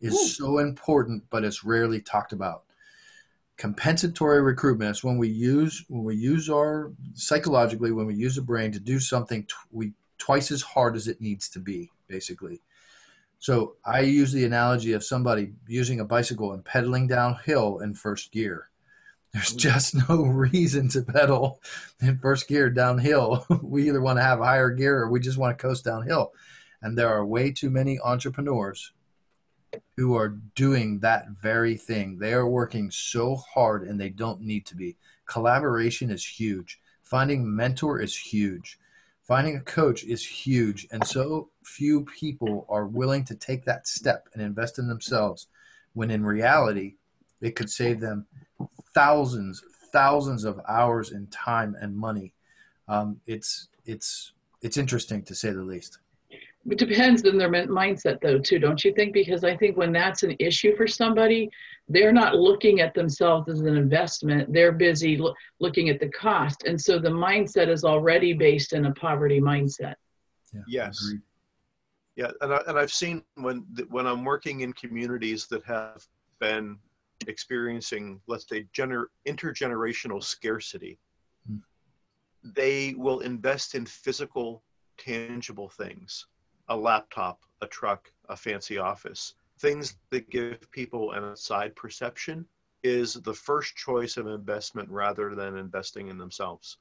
is 0.00 0.14
Ooh. 0.14 0.26
so 0.26 0.58
important, 0.58 1.22
but 1.30 1.44
it's 1.44 1.62
rarely 1.62 2.00
talked 2.00 2.32
about. 2.32 2.64
Compensatory 3.60 4.42
recruitment 4.42 4.96
is 4.96 5.04
when 5.04 5.18
we 5.18 5.28
use 5.28 5.84
when 5.88 6.02
we 6.02 6.16
use 6.16 6.48
our 6.48 6.92
psychologically 7.14 7.92
when 7.92 8.06
we 8.06 8.14
use 8.14 8.36
the 8.36 8.42
brain 8.42 8.72
to 8.72 8.80
do 8.80 8.98
something 8.98 9.44
tw- 9.44 9.54
we 9.70 9.92
twice 10.18 10.50
as 10.50 10.62
hard 10.62 10.96
as 10.96 11.08
it 11.08 11.20
needs 11.20 11.48
to 11.50 11.58
be, 11.58 11.90
basically. 12.08 12.62
So 13.38 13.76
I 13.84 14.00
use 14.00 14.32
the 14.32 14.44
analogy 14.44 14.92
of 14.92 15.04
somebody 15.04 15.52
using 15.66 16.00
a 16.00 16.04
bicycle 16.04 16.52
and 16.52 16.64
pedaling 16.64 17.06
downhill 17.06 17.80
in 17.80 17.94
first 17.94 18.32
gear 18.32 18.70
there's 19.32 19.52
just 19.52 19.94
no 20.08 20.24
reason 20.24 20.88
to 20.90 21.02
pedal 21.02 21.60
in 22.00 22.18
first 22.18 22.48
gear 22.48 22.70
downhill. 22.70 23.46
We 23.62 23.88
either 23.88 24.00
want 24.00 24.18
to 24.18 24.24
have 24.24 24.40
higher 24.40 24.70
gear 24.70 24.98
or 24.98 25.10
we 25.10 25.20
just 25.20 25.38
want 25.38 25.56
to 25.56 25.62
coast 25.62 25.84
downhill. 25.84 26.32
And 26.82 26.98
there 26.98 27.08
are 27.08 27.24
way 27.24 27.52
too 27.52 27.70
many 27.70 28.00
entrepreneurs 28.00 28.92
who 29.96 30.14
are 30.16 30.40
doing 30.54 30.98
that 31.00 31.28
very 31.42 31.76
thing. 31.76 32.18
They 32.18 32.32
are 32.32 32.48
working 32.48 32.90
so 32.90 33.36
hard 33.36 33.82
and 33.82 34.00
they 34.00 34.08
don't 34.08 34.40
need 34.40 34.66
to 34.66 34.76
be. 34.76 34.96
Collaboration 35.26 36.10
is 36.10 36.24
huge. 36.24 36.80
Finding 37.02 37.54
mentor 37.54 38.00
is 38.00 38.16
huge. 38.16 38.78
Finding 39.22 39.56
a 39.56 39.60
coach 39.60 40.04
is 40.04 40.26
huge. 40.26 40.86
And 40.90 41.06
so 41.06 41.50
few 41.62 42.04
people 42.04 42.66
are 42.68 42.86
willing 42.86 43.24
to 43.24 43.34
take 43.34 43.64
that 43.64 43.86
step 43.86 44.28
and 44.32 44.42
invest 44.42 44.78
in 44.78 44.88
themselves 44.88 45.48
when 45.92 46.10
in 46.10 46.24
reality, 46.24 46.94
it 47.40 47.56
could 47.56 47.70
save 47.70 48.00
them 48.00 48.26
thousands, 48.94 49.62
thousands 49.92 50.44
of 50.44 50.60
hours 50.68 51.10
in 51.10 51.26
time 51.28 51.76
and 51.80 51.96
money. 51.96 52.32
Um, 52.88 53.20
it's 53.26 53.68
it's 53.86 54.32
it's 54.62 54.76
interesting 54.76 55.22
to 55.24 55.34
say 55.34 55.50
the 55.50 55.62
least. 55.62 55.98
It 56.70 56.78
depends 56.78 57.24
on 57.24 57.36
their 57.36 57.50
mindset, 57.50 58.20
though, 58.20 58.38
too, 58.38 58.60
don't 58.60 58.84
you 58.84 58.92
think? 58.92 59.12
Because 59.12 59.42
I 59.42 59.56
think 59.56 59.76
when 59.76 59.92
that's 59.92 60.22
an 60.22 60.36
issue 60.38 60.76
for 60.76 60.86
somebody, 60.86 61.50
they're 61.88 62.12
not 62.12 62.36
looking 62.36 62.80
at 62.80 62.94
themselves 62.94 63.48
as 63.48 63.60
an 63.60 63.76
investment. 63.76 64.52
They're 64.52 64.70
busy 64.70 65.16
lo- 65.16 65.34
looking 65.58 65.88
at 65.88 65.98
the 65.98 66.08
cost, 66.10 66.62
and 66.64 66.80
so 66.80 67.00
the 67.00 67.10
mindset 67.10 67.68
is 67.68 67.82
already 67.84 68.34
based 68.34 68.72
in 68.72 68.86
a 68.86 68.94
poverty 68.94 69.40
mindset. 69.40 69.94
Yeah, 70.54 70.60
yes. 70.68 71.04
Agreed. 71.04 71.22
Yeah, 72.14 72.30
and, 72.40 72.54
I, 72.54 72.60
and 72.68 72.78
I've 72.78 72.92
seen 72.92 73.24
when 73.34 73.66
when 73.88 74.06
I'm 74.06 74.24
working 74.24 74.60
in 74.60 74.72
communities 74.74 75.46
that 75.48 75.64
have 75.64 76.06
been 76.38 76.78
experiencing, 77.26 78.20
let's 78.28 78.48
say, 78.48 78.66
gener- 78.76 79.06
intergenerational 79.26 80.22
scarcity, 80.22 80.98
mm. 81.50 81.60
they 82.44 82.94
will 82.96 83.20
invest 83.20 83.74
in 83.74 83.86
physical, 83.86 84.62
tangible 84.98 85.68
things 85.68 86.26
a 86.70 86.76
laptop, 86.76 87.40
a 87.60 87.66
truck, 87.66 88.10
a 88.28 88.36
fancy 88.36 88.78
office. 88.78 89.34
Things 89.58 89.96
that 90.10 90.30
give 90.30 90.70
people 90.70 91.12
an 91.12 91.24
outside 91.24 91.76
perception 91.76 92.46
is 92.82 93.14
the 93.14 93.34
first 93.34 93.76
choice 93.76 94.16
of 94.16 94.26
investment 94.26 94.88
rather 94.88 95.34
than 95.34 95.58
investing 95.58 96.08
in 96.08 96.16
themselves. 96.16 96.78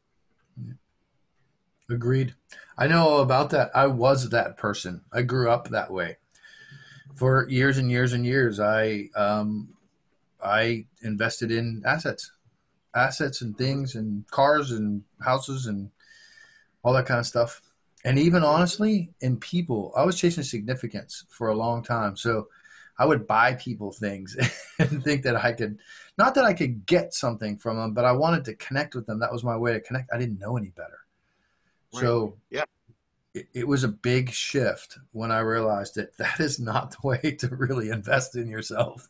Agreed. 1.90 2.36
I 2.78 2.88
know 2.88 3.18
about 3.18 3.50
that. 3.50 3.72
I 3.76 3.88
was 3.88 4.30
that 4.30 4.58
person. 4.58 5.02
I 5.12 5.24
grew 5.24 5.50
up 5.50 5.70
that 5.70 5.92
way. 5.92 6.18
For 7.16 7.50
years 7.50 7.78
and 7.78 7.90
years 7.90 8.14
and 8.14 8.26
years, 8.26 8.60
I 8.60 9.10
um, 9.16 9.70
I 10.42 10.86
invested 11.02 11.52
in 11.52 11.82
assets, 11.86 12.32
assets 12.96 13.42
and 13.42 13.58
things 13.58 13.96
and 13.96 14.26
cars 14.28 14.72
and 14.72 15.04
houses 15.22 15.66
and 15.66 15.90
all 16.84 16.94
that 16.94 17.08
kind 17.08 17.20
of 17.20 17.26
stuff. 17.26 17.62
And 18.06 18.18
even 18.18 18.44
honestly, 18.44 19.12
in 19.20 19.38
people, 19.38 19.92
I 19.96 20.04
was 20.04 20.18
chasing 20.18 20.44
significance 20.44 21.26
for 21.30 21.50
a 21.50 21.56
long 21.56 21.84
time. 21.84 22.16
So 22.16 22.48
I 22.98 23.06
would 23.06 23.28
buy 23.28 23.54
people 23.56 23.92
things 23.92 24.36
and 24.80 25.04
think 25.04 25.24
that 25.24 25.36
I 25.36 25.54
could, 25.54 25.80
not 26.18 26.36
that 26.36 26.46
I 26.46 26.54
could 26.54 26.86
get 26.86 27.14
something 27.14 27.58
from 27.58 27.78
them, 27.78 27.94
but 27.94 28.06
I 28.06 28.12
wanted 28.12 28.46
to 28.46 28.56
connect 28.56 28.96
with 28.96 29.06
them. 29.06 29.20
That 29.20 29.32
was 29.32 29.44
my 29.44 29.58
way 29.58 29.74
to 29.74 29.82
connect. 29.82 30.12
I 30.14 30.18
didn't 30.18 30.40
know 30.40 30.58
any 30.58 30.70
better. 30.70 31.00
Right. 31.94 32.02
So 32.02 32.38
yeah, 32.50 32.66
it, 33.34 33.48
it 33.54 33.68
was 33.68 33.84
a 33.84 33.90
big 33.90 34.32
shift 34.32 34.98
when 35.12 35.32
I 35.32 35.40
realized 35.40 35.96
that 35.96 36.18
that 36.18 36.40
is 36.40 36.60
not 36.60 36.92
the 36.92 37.08
way 37.08 37.32
to 37.40 37.48
really 37.48 37.90
invest 37.90 38.36
in 38.36 38.48
yourself. 38.48 39.10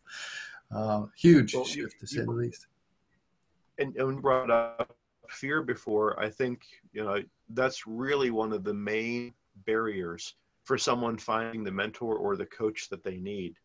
Uh, 0.71 1.05
huge 1.15 1.55
well, 1.55 1.65
shift 1.65 1.93
you, 1.95 1.99
to 1.99 2.07
say 2.07 2.19
you, 2.19 2.25
the 2.25 2.31
least. 2.31 2.67
And, 3.79 3.95
and 3.95 4.21
brought 4.21 4.51
up 4.51 4.95
fear 5.29 5.61
before. 5.61 6.19
I 6.19 6.29
think 6.29 6.61
you 6.93 7.03
know 7.03 7.21
that's 7.49 7.87
really 7.87 8.31
one 8.31 8.53
of 8.53 8.63
the 8.63 8.73
main 8.73 9.33
barriers 9.65 10.35
for 10.63 10.77
someone 10.77 11.17
finding 11.17 11.63
the 11.63 11.71
mentor 11.71 12.17
or 12.17 12.35
the 12.35 12.45
coach 12.45 12.89
that 12.89 13.03
they 13.03 13.17
need. 13.17 13.55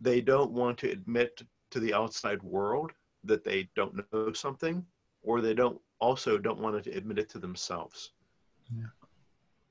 They 0.00 0.20
don't 0.20 0.52
want 0.52 0.78
to 0.78 0.90
admit 0.90 1.42
to 1.70 1.80
the 1.80 1.94
outside 1.94 2.42
world 2.42 2.92
that 3.24 3.44
they 3.44 3.68
don't 3.74 4.02
know 4.12 4.32
something, 4.32 4.84
or 5.22 5.40
they 5.40 5.54
don't 5.54 5.80
also 6.00 6.38
don't 6.38 6.60
want 6.60 6.82
to 6.82 6.90
admit 6.90 7.18
it 7.18 7.28
to 7.30 7.38
themselves. 7.38 8.12
Yeah. 8.74 8.84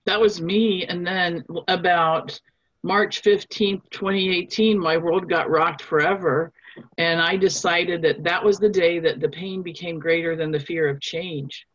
That 0.05 0.19
was 0.19 0.41
me, 0.41 0.85
and 0.85 1.05
then 1.05 1.43
about 1.67 2.39
March 2.83 3.21
15th, 3.21 3.89
2018, 3.91 4.79
my 4.79 4.97
world 4.97 5.29
got 5.29 5.49
rocked 5.49 5.83
forever 5.83 6.51
and 6.97 7.21
I 7.21 7.37
decided 7.37 8.01
that 8.03 8.23
that 8.23 8.43
was 8.43 8.57
the 8.57 8.69
day 8.69 8.99
that 8.99 9.19
the 9.19 9.29
pain 9.29 9.61
became 9.61 9.99
greater 9.99 10.35
than 10.35 10.51
the 10.51 10.59
fear 10.59 10.87
of 10.87 11.01
change. 11.01 11.67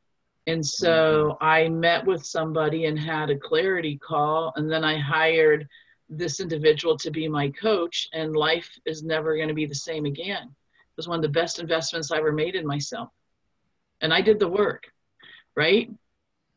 And 0.47 0.65
so 0.65 1.37
mm-hmm. 1.41 1.45
I 1.45 1.69
met 1.69 2.07
with 2.07 2.25
somebody 2.25 2.87
and 2.87 2.99
had 2.99 3.31
a 3.31 3.39
clarity 3.39 3.99
call. 3.99 4.53
And 4.57 4.71
then 4.71 4.85
I 4.85 4.99
hired 4.99 5.67
this 6.09 6.39
individual 6.41 6.97
to 6.99 7.11
be 7.11 7.29
my 7.29 7.51
coach. 7.51 8.09
And 8.13 8.37
life 8.37 8.71
is 8.87 9.03
never 9.03 9.37
going 9.37 9.49
to 9.49 9.55
be 9.55 9.67
the 9.67 9.75
same 9.75 10.05
again. 10.05 10.45
It 10.45 10.97
was 10.97 11.09
one 11.09 11.19
of 11.19 11.23
the 11.23 11.29
best 11.29 11.59
investments 11.59 12.13
I 12.13 12.19
ever 12.19 12.33
made 12.33 12.55
in 12.55 12.67
myself. 12.67 13.09
And 14.01 14.15
I 14.15 14.21
did 14.21 14.39
the 14.39 14.49
work, 14.49 14.85
right? 15.57 15.91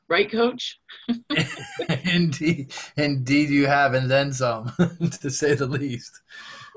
Right, 0.07 0.29
coach? 0.31 0.79
indeed. 2.03 2.73
Indeed, 2.97 3.49
you 3.49 3.67
have, 3.67 3.93
and 3.93 4.09
then 4.09 4.33
some, 4.33 4.71
to 5.21 5.29
say 5.29 5.53
the 5.53 5.67
least. 5.67 6.21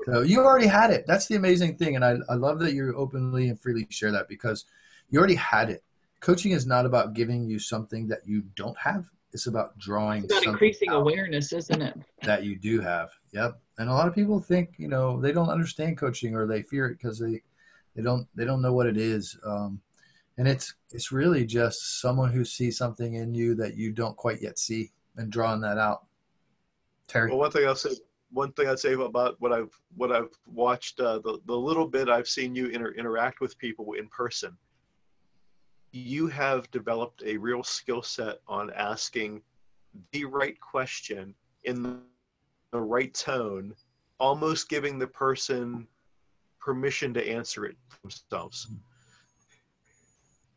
So 0.05 0.21
you 0.21 0.41
already 0.41 0.67
had 0.67 0.91
it. 0.91 1.05
That's 1.07 1.27
the 1.27 1.35
amazing 1.35 1.77
thing. 1.77 1.95
And 1.95 2.05
I, 2.05 2.17
I 2.29 2.35
love 2.35 2.59
that 2.59 2.73
you 2.73 2.93
openly 2.95 3.49
and 3.49 3.59
freely 3.59 3.87
share 3.89 4.11
that 4.11 4.27
because 4.27 4.65
you 5.09 5.17
already 5.17 5.35
had 5.35 5.69
it. 5.71 5.83
Coaching 6.23 6.53
is 6.53 6.65
not 6.65 6.85
about 6.85 7.13
giving 7.13 7.49
you 7.49 7.59
something 7.59 8.07
that 8.07 8.25
you 8.25 8.43
don't 8.55 8.77
have. 8.77 9.09
It's 9.33 9.47
about 9.47 9.77
drawing. 9.77 10.23
It's 10.23 10.31
about 10.31 10.45
increasing 10.45 10.89
awareness, 10.89 11.51
isn't 11.51 11.81
it? 11.81 11.97
That 12.21 12.45
you 12.45 12.55
do 12.55 12.79
have. 12.79 13.09
Yep. 13.33 13.59
And 13.77 13.89
a 13.89 13.93
lot 13.93 14.07
of 14.07 14.15
people 14.15 14.39
think, 14.39 14.75
you 14.77 14.87
know, 14.87 15.19
they 15.19 15.33
don't 15.33 15.49
understand 15.49 15.97
coaching 15.97 16.33
or 16.33 16.47
they 16.47 16.61
fear 16.61 16.85
it 16.87 16.97
because 16.97 17.19
they, 17.19 17.41
they 17.93 18.01
don't, 18.01 18.25
they 18.35 18.45
don't 18.45 18.61
know 18.61 18.71
what 18.71 18.87
it 18.87 18.95
is. 18.95 19.37
Um, 19.45 19.81
and 20.37 20.47
it's, 20.47 20.73
it's 20.91 21.11
really 21.11 21.45
just 21.45 21.99
someone 21.99 22.31
who 22.31 22.45
sees 22.45 22.77
something 22.77 23.15
in 23.15 23.35
you 23.35 23.53
that 23.55 23.75
you 23.75 23.91
don't 23.91 24.15
quite 24.15 24.41
yet 24.41 24.57
see 24.57 24.93
and 25.17 25.29
drawing 25.29 25.59
that 25.59 25.77
out. 25.77 26.05
Terry. 27.09 27.31
Well, 27.31 27.39
one 27.39 27.51
thing 27.51 27.67
I'll 27.67 27.75
say 27.75 27.91
one 28.31 28.53
thing 28.53 28.69
I'd 28.69 28.79
say 28.79 28.93
about 28.93 29.35
what 29.39 29.51
I've 29.51 29.77
what 29.95 30.11
I've 30.11 30.31
watched 30.47 30.99
uh, 31.01 31.19
the 31.19 31.39
the 31.45 31.55
little 31.55 31.87
bit 31.87 32.09
I've 32.09 32.27
seen 32.27 32.55
you 32.55 32.67
inter- 32.67 32.93
interact 32.93 33.41
with 33.41 33.57
people 33.57 33.93
in 33.93 34.07
person. 34.07 34.57
You 35.95 36.25
have 36.27 36.69
developed 36.71 37.21
a 37.23 37.37
real 37.37 37.63
skill 37.63 38.01
set 38.01 38.39
on 38.47 38.71
asking 38.71 39.43
the 40.11 40.25
right 40.25 40.59
question 40.59 41.35
in 41.65 41.83
the, 41.83 41.99
the 42.71 42.81
right 42.81 43.13
tone, 43.13 43.75
almost 44.19 44.69
giving 44.69 44.97
the 44.97 45.05
person 45.05 45.87
permission 46.59 47.13
to 47.13 47.29
answer 47.29 47.65
it 47.67 47.77
themselves. 48.01 48.71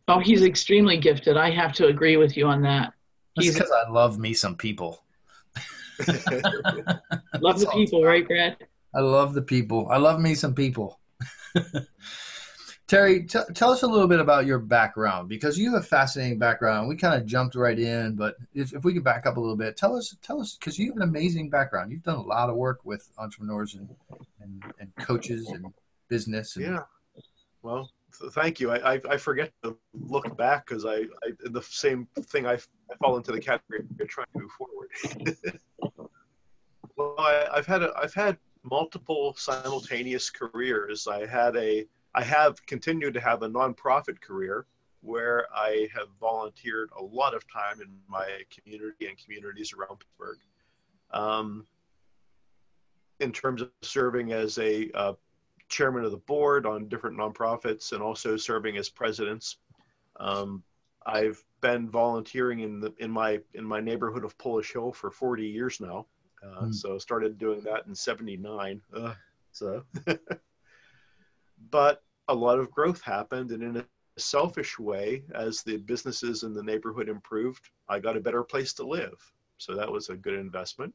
Oh, 0.08 0.20
he's 0.20 0.42
extremely 0.42 0.96
gifted. 0.96 1.36
I 1.36 1.50
have 1.50 1.74
to 1.74 1.88
agree 1.88 2.16
with 2.16 2.34
you 2.34 2.46
on 2.46 2.62
that. 2.62 2.94
That's 3.36 3.48
He's 3.48 3.54
because 3.54 3.70
I 3.70 3.90
love 3.90 4.18
me 4.18 4.32
some 4.32 4.56
people. 4.56 5.04
love 7.40 7.60
the 7.60 7.70
people, 7.74 8.02
right, 8.02 8.26
Brad? 8.26 8.56
I 8.94 9.00
love 9.00 9.34
the 9.34 9.42
people. 9.42 9.88
I 9.90 9.98
love 9.98 10.18
me 10.18 10.34
some 10.34 10.54
people. 10.54 10.98
Terry, 12.86 13.24
t- 13.24 13.40
tell 13.54 13.70
us 13.72 13.82
a 13.82 13.86
little 13.86 14.06
bit 14.06 14.20
about 14.20 14.46
your 14.46 14.60
background 14.60 15.28
because 15.28 15.58
you 15.58 15.72
have 15.72 15.82
a 15.82 15.84
fascinating 15.84 16.38
background. 16.38 16.88
We 16.88 16.96
kind 16.96 17.20
of 17.20 17.26
jumped 17.26 17.56
right 17.56 17.78
in, 17.78 18.14
but 18.14 18.36
if, 18.54 18.72
if 18.72 18.84
we 18.84 18.94
could 18.94 19.02
back 19.02 19.26
up 19.26 19.36
a 19.36 19.40
little 19.40 19.56
bit, 19.56 19.76
tell 19.76 19.96
us, 19.96 20.14
tell 20.22 20.40
us, 20.40 20.54
because 20.54 20.78
you 20.78 20.90
have 20.90 20.96
an 20.96 21.02
amazing 21.02 21.50
background. 21.50 21.90
You've 21.90 22.04
done 22.04 22.16
a 22.16 22.22
lot 22.22 22.48
of 22.48 22.54
work 22.54 22.80
with 22.84 23.10
entrepreneurs 23.18 23.74
and 23.74 23.88
and, 24.40 24.62
and 24.78 24.94
coaches 24.96 25.48
and 25.48 25.66
business. 26.08 26.56
And, 26.56 26.66
Yeah. 26.66 26.80
Well, 27.62 27.90
th- 28.18 28.32
thank 28.32 28.60
you. 28.60 28.70
I, 28.70 28.94
I, 28.94 29.00
I 29.10 29.16
forget 29.16 29.52
to 29.64 29.76
look 29.92 30.36
back 30.36 30.66
because 30.66 30.84
I, 30.84 30.98
I 31.24 31.32
the 31.44 31.62
same 31.62 32.06
thing 32.20 32.46
I, 32.46 32.58
fall 33.00 33.16
into 33.16 33.32
the 33.32 33.40
category 33.40 33.80
of 33.80 34.08
trying 34.08 34.26
to 34.32 34.40
move 34.40 34.50
forward. 34.52 35.60
well, 36.96 37.16
I, 37.18 37.48
I've 37.52 37.66
had 37.66 37.82
a, 37.82 37.92
I've 38.00 38.14
had 38.14 38.38
multiple 38.62 39.34
simultaneous 39.36 40.30
careers. 40.30 41.08
I 41.08 41.26
had 41.26 41.56
a 41.56 41.84
I 42.16 42.24
have 42.24 42.64
continued 42.66 43.14
to 43.14 43.20
have 43.20 43.42
a 43.42 43.48
nonprofit 43.48 44.20
career 44.20 44.66
where 45.02 45.46
I 45.54 45.88
have 45.94 46.08
volunteered 46.18 46.90
a 46.98 47.02
lot 47.02 47.34
of 47.34 47.44
time 47.52 47.80
in 47.80 47.88
my 48.08 48.26
community 48.50 49.06
and 49.06 49.16
communities 49.22 49.72
around 49.72 49.98
Pittsburgh. 50.00 50.38
Um, 51.12 51.66
in 53.20 53.32
terms 53.32 53.62
of 53.62 53.70
serving 53.82 54.32
as 54.32 54.58
a 54.58 54.90
uh, 54.92 55.12
chairman 55.68 56.04
of 56.04 56.10
the 56.10 56.16
board 56.16 56.66
on 56.66 56.88
different 56.88 57.16
nonprofits 57.16 57.92
and 57.92 58.02
also 58.02 58.36
serving 58.36 58.76
as 58.76 58.88
presidents. 58.88 59.56
Um, 60.18 60.62
I've 61.04 61.42
been 61.60 61.88
volunteering 61.88 62.60
in 62.60 62.80
the 62.80 62.92
in 62.98 63.10
my 63.10 63.40
in 63.54 63.64
my 63.64 63.80
neighborhood 63.80 64.24
of 64.24 64.36
Polish 64.38 64.72
Hill 64.72 64.92
for 64.92 65.10
40 65.10 65.46
years 65.46 65.80
now. 65.80 66.06
Uh, 66.42 66.66
Mm. 66.66 66.74
So 66.74 66.98
started 66.98 67.38
doing 67.38 67.60
that 67.62 67.86
in 67.86 67.94
'79. 67.94 68.80
Uh, 68.94 69.14
so, 69.52 69.84
but 71.70 72.02
a 72.28 72.34
lot 72.34 72.58
of 72.58 72.70
growth 72.70 73.00
happened, 73.02 73.50
and 73.50 73.62
in 73.62 73.76
a 73.76 73.84
selfish 74.18 74.78
way, 74.78 75.22
as 75.34 75.62
the 75.62 75.76
businesses 75.78 76.42
in 76.42 76.52
the 76.54 76.62
neighborhood 76.62 77.08
improved, 77.08 77.70
I 77.88 77.98
got 78.00 78.16
a 78.16 78.20
better 78.20 78.42
place 78.42 78.72
to 78.74 78.86
live. 78.86 79.32
So 79.58 79.74
that 79.74 79.90
was 79.90 80.08
a 80.08 80.16
good 80.16 80.34
investment. 80.34 80.94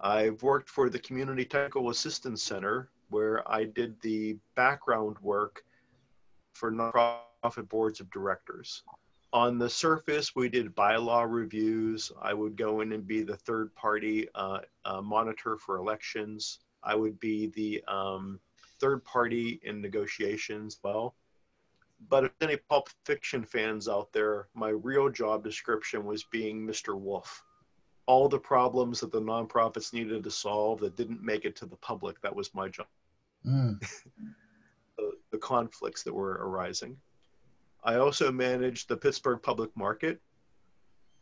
I've 0.00 0.42
worked 0.42 0.68
for 0.68 0.88
the 0.88 0.98
Community 0.98 1.44
Technical 1.44 1.90
Assistance 1.90 2.42
Center, 2.42 2.90
where 3.10 3.48
I 3.50 3.64
did 3.64 4.00
the 4.00 4.38
background 4.54 5.16
work 5.20 5.62
for 6.54 6.72
nonprofit 6.72 7.68
boards 7.68 8.00
of 8.00 8.10
directors. 8.10 8.82
On 9.32 9.58
the 9.58 9.70
surface, 9.70 10.34
we 10.34 10.48
did 10.48 10.74
bylaw 10.74 11.30
reviews. 11.30 12.10
I 12.20 12.34
would 12.34 12.56
go 12.56 12.80
in 12.80 12.92
and 12.92 13.06
be 13.06 13.22
the 13.22 13.36
third 13.36 13.74
party 13.76 14.28
uh, 14.34 14.60
uh, 14.84 15.00
monitor 15.00 15.56
for 15.56 15.76
elections. 15.76 16.60
I 16.82 16.96
would 16.96 17.20
be 17.20 17.46
the 17.48 17.84
um, 17.86 18.40
third 18.80 19.04
party 19.04 19.60
in 19.62 19.80
negotiations. 19.80 20.78
Well, 20.82 21.14
but 22.08 22.24
if 22.24 22.32
any 22.40 22.56
Pulp 22.56 22.88
Fiction 23.04 23.44
fans 23.44 23.88
out 23.88 24.12
there, 24.12 24.48
my 24.54 24.70
real 24.70 25.10
job 25.10 25.44
description 25.44 26.04
was 26.04 26.24
being 26.24 26.66
Mr. 26.66 26.98
Wolf 26.98 27.44
all 28.10 28.28
the 28.28 28.38
problems 28.40 28.98
that 28.98 29.12
the 29.12 29.20
nonprofits 29.20 29.92
needed 29.92 30.24
to 30.24 30.30
solve 30.32 30.80
that 30.80 30.96
didn't 30.96 31.22
make 31.22 31.44
it 31.44 31.54
to 31.54 31.64
the 31.64 31.76
public. 31.76 32.20
That 32.22 32.34
was 32.34 32.52
my 32.54 32.68
job. 32.68 32.88
Mm. 33.46 33.80
The, 34.98 35.12
the 35.30 35.38
conflicts 35.38 36.02
that 36.02 36.12
were 36.12 36.46
arising. 36.46 36.94
I 37.82 37.94
also 37.94 38.30
managed 38.30 38.86
the 38.86 38.98
Pittsburgh 38.98 39.40
Public 39.42 39.74
Market, 39.74 40.20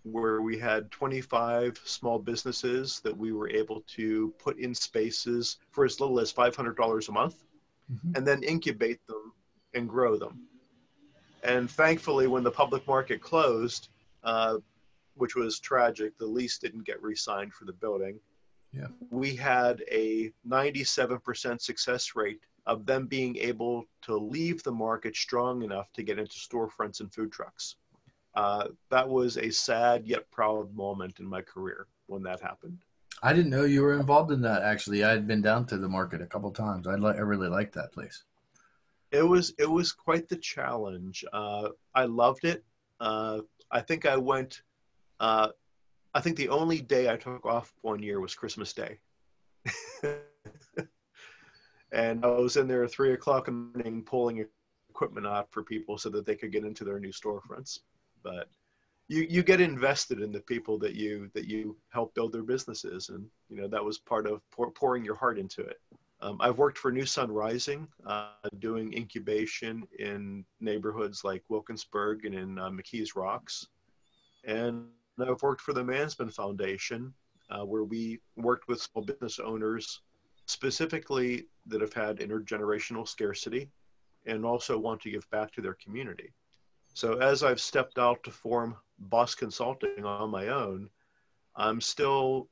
where 0.03 0.43
we 0.43 0.59
had 0.59 0.91
25 0.91 1.81
small 1.85 2.19
businesses 2.19 2.99
that 3.05 3.17
we 3.17 3.31
were 3.31 3.49
able 3.49 3.85
to 3.95 4.35
put 4.41 4.59
in 4.59 4.75
spaces 4.75 5.59
for 5.71 5.85
as 5.85 6.01
little 6.01 6.19
as 6.19 6.33
$500 6.33 7.09
a 7.09 7.13
month 7.13 7.45
Mhm. 7.91 8.17
and 8.17 8.27
then 8.27 8.43
incubate 8.43 9.01
them 9.07 9.33
and 9.75 9.89
grow 9.89 10.17
them. 10.17 10.49
And 11.43 11.71
thankfully, 11.71 12.27
when 12.27 12.43
the 12.43 12.51
public 12.51 12.87
market 12.87 13.21
closed, 13.21 13.89
uh, 14.25 14.59
which 15.15 15.35
was 15.35 15.61
tragic, 15.61 16.17
the 16.19 16.27
lease 16.27 16.59
didn't 16.59 16.85
get 16.85 17.03
re 17.03 17.15
signed 17.15 17.55
for 17.55 17.65
the 17.65 17.73
building. 17.73 18.21
Yeah. 18.73 18.89
We 19.11 19.35
had 19.35 19.83
a 19.91 20.33
97% 20.45 21.63
success 21.63 22.15
rate 22.15 22.41
of 22.67 22.85
them 22.85 23.07
being 23.07 23.37
able 23.37 23.87
to 24.03 24.17
leave 24.17 24.63
the 24.63 24.73
market 24.73 25.17
strong 25.17 25.63
enough 25.63 25.91
to 25.95 26.03
get 26.03 26.19
into 26.19 26.37
storefronts 26.37 27.01
and 27.01 27.13
food 27.13 27.33
trucks. 27.33 27.77
Uh, 28.35 28.69
that 28.91 29.09
was 29.09 29.39
a 29.39 29.51
sad 29.51 30.07
yet 30.07 30.31
proud 30.31 30.75
moment 30.75 31.19
in 31.19 31.27
my 31.27 31.41
career 31.41 31.87
when 32.07 32.23
that 32.23 32.41
happened. 32.41 32.85
I 33.23 33.33
didn't 33.33 33.51
know 33.51 33.65
you 33.65 33.83
were 33.83 33.99
involved 33.99 34.31
in 34.31 34.41
that. 34.43 34.63
Actually, 34.63 35.05
I 35.05 35.11
had 35.11 35.27
been 35.27 35.43
down 35.43 35.67
to 35.67 35.77
the 35.77 35.89
market 35.89 36.23
a 36.23 36.27
couple 36.27 36.51
times. 36.53 36.87
I 36.87 36.95
li- 36.95 37.17
I 37.17 37.21
really 37.21 37.49
liked 37.49 37.75
that 37.75 37.93
place. 37.93 38.25
It 39.11 39.23
was 39.23 39.55
it 39.59 39.69
was 39.69 39.93
quite 39.93 40.29
the 40.29 40.37
challenge. 40.37 41.25
Uh, 41.33 41.71
I 41.95 42.05
loved 42.05 42.45
it. 42.45 42.65
Uh, 43.01 43.41
I 43.71 43.81
think 43.81 44.07
I 44.07 44.17
went. 44.17 44.63
Uh, 45.19 45.49
I 46.15 46.21
think 46.21 46.37
the 46.37 46.49
only 46.49 46.81
day 46.81 47.11
I 47.11 47.17
took 47.17 47.45
off 47.45 47.73
one 47.83 48.03
year 48.03 48.21
was 48.21 48.35
Christmas 48.35 48.73
Day, 48.73 48.99
and 51.93 52.25
I 52.25 52.29
was 52.29 52.57
in 52.57 52.69
there 52.69 52.85
at 52.85 52.91
three 52.91 53.13
o'clock 53.13 53.49
in 53.49 53.73
the 53.73 53.79
morning 53.79 54.03
pulling 54.05 54.47
equipment 54.91 55.27
out 55.27 55.51
for 55.51 55.63
people 55.63 55.99
so 55.99 56.09
that 56.11 56.25
they 56.25 56.35
could 56.35 56.53
get 56.53 56.65
into 56.65 56.85
their 56.85 56.99
new 56.99 57.13
storefronts. 57.13 57.81
But 58.23 58.49
you 59.09 59.27
you 59.29 59.43
get 59.43 59.61
invested 59.61 60.21
in 60.21 60.31
the 60.31 60.41
people 60.41 60.79
that 60.79 60.95
you 60.95 61.31
that 61.35 61.47
you 61.47 61.77
help 61.89 62.15
build 62.15 62.33
their 62.33 62.43
businesses, 62.43 63.09
and 63.09 63.27
you 63.49 63.57
know 63.57 63.69
that 63.69 63.85
was 63.85 63.99
part 63.99 64.27
of 64.27 64.43
pour, 64.51 64.71
pouring 64.71 65.05
your 65.05 65.17
heart 65.17 65.39
into 65.39 65.63
it. 65.63 65.81
Um, 66.21 66.37
I've 66.41 66.59
worked 66.59 66.79
for 66.79 66.91
New 66.91 67.07
Sun 67.07 67.31
Rising, 67.31 67.87
uh, 68.05 68.31
doing 68.59 68.93
incubation 68.93 69.87
in 69.99 70.45
neighborhoods 70.61 71.23
like 71.25 71.45
Wilkinsburg 71.49 72.25
and 72.25 72.35
in 72.35 72.59
uh, 72.59 72.71
McKees 72.71 73.15
Rocks. 73.15 73.69
And 74.45 74.87
I've 75.21 75.43
worked 75.43 75.61
for 75.61 75.73
the 75.73 75.83
Mansman 75.83 76.33
Foundation, 76.33 77.15
uh, 77.51 77.65
where 77.65 77.85
we 77.85 78.21
worked 78.37 78.67
with 78.67 78.83
small 78.83 79.05
business 79.05 79.39
owners 79.39 80.01
specifically 80.47 81.47
that 81.67 81.81
have 81.81 81.93
had 81.93 82.19
intergenerational 82.19 83.07
scarcity 83.07 83.71
and 84.27 84.45
also 84.45 84.77
want 84.77 85.01
to 85.03 85.11
give 85.11 85.29
back 85.31 85.53
to 85.53 85.61
their 85.61 85.75
community. 85.75 86.33
So 86.95 87.19
as 87.19 87.45
I've 87.45 87.61
stepped 87.61 87.99
out 87.99 88.25
to 88.25 88.33
form 88.33 88.77
Boss 88.99 89.35
Consulting 89.35 90.05
on 90.05 90.31
my 90.31 90.49
own, 90.49 90.89
I'm 91.57 91.81
still 91.81 92.49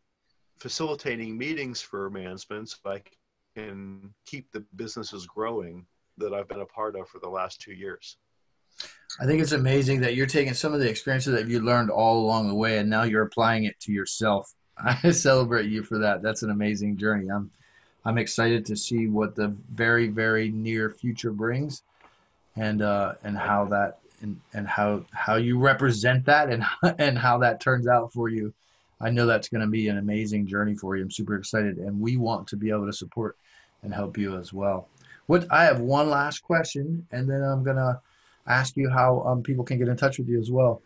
facilitating 0.59 1.37
meetings 1.37 1.81
for 1.81 2.11
Mansman 2.11 2.69
so 2.69 2.77
I 2.91 3.03
can 3.55 4.13
keep 4.27 4.51
the 4.53 4.61
businesses 4.77 5.27
growing 5.27 5.87
that 6.19 6.33
I've 6.33 6.49
been 6.49 6.61
a 6.61 6.67
part 6.67 6.97
of 6.97 7.09
for 7.09 7.19
the 7.19 7.29
last 7.29 7.61
two 7.61 7.73
years. 7.73 8.17
I 9.21 9.25
think 9.25 9.41
it's 9.41 9.53
amazing 9.53 10.01
that 10.01 10.15
you're 10.15 10.27
taking 10.27 10.55
some 10.55 10.75
of 10.75 10.81
the 10.81 10.89
experiences 10.89 11.33
that 11.35 11.49
you 11.49 11.61
learned 11.61 11.91
all 11.91 12.19
along 12.19 12.49
the 12.49 12.55
way, 12.55 12.79
and 12.79 12.91
now 12.91 13.05
you're 13.05 13.23
applying 13.23 13.65
it 13.65 13.79
to 13.81 13.93
yourself. 13.93 14.53
I 14.79 15.11
celebrate 15.11 15.67
you 15.67 15.83
for 15.83 15.99
that. 15.99 16.23
That's 16.23 16.43
an 16.43 16.51
amazing 16.51 16.99
journey. 16.99 17.29
I'm, 17.31 17.51
I'm 18.05 18.19
excited 18.19 18.67
to 18.67 18.77
see 18.77 19.07
what 19.07 19.35
the 19.35 19.49
very, 19.73 20.09
very 20.09 20.51
near 20.51 20.91
future 20.91 21.33
brings, 21.33 21.83
and 22.57 22.83
uh, 22.83 23.15
and 23.25 23.37
how 23.37 23.65
that 23.67 23.99
and, 24.23 24.41
and 24.55 24.67
how 24.67 25.05
how 25.13 25.37
you 25.37 25.59
represent 25.59 26.25
that, 26.27 26.51
and 26.51 26.65
and 26.99 27.19
how 27.19 27.39
that 27.39 27.61
turns 27.61 27.87
out 27.87 28.13
for 28.13 28.29
you. 28.29 28.53
I 29.01 29.11
know 29.11 29.27
that's 29.27 29.49
going 29.49 29.61
to 29.61 29.67
be 29.67 29.89
an 29.89 29.99
amazing 29.99 30.47
journey 30.47 30.75
for 30.75 30.97
you. 30.97 31.03
I'm 31.03 31.11
super 31.11 31.37
excited, 31.37 31.77
and 31.77 32.01
we 32.01 32.17
want 32.17 32.49
to 32.49 32.57
be 32.57 32.71
able 32.71 32.87
to 32.87 32.93
support 32.93 33.37
and 33.83 33.93
help 33.93 34.17
you 34.17 34.37
as 34.37 34.53
well. 34.53 34.89
What 35.27 35.47
I 35.51 35.65
have 35.65 35.81
one 35.81 36.09
last 36.09 36.43
question, 36.43 37.07
and 37.11 37.29
then 37.29 37.43
I'm 37.43 37.65
gonna 37.65 38.01
ask 38.47 38.77
you 38.77 38.89
how 38.89 39.23
um, 39.27 39.43
people 39.43 39.65
can 39.65 39.79
get 39.79 39.89
in 39.89 39.97
touch 39.97 40.19
with 40.19 40.29
you 40.29 40.41
as 40.41 40.51
well. 40.51 40.83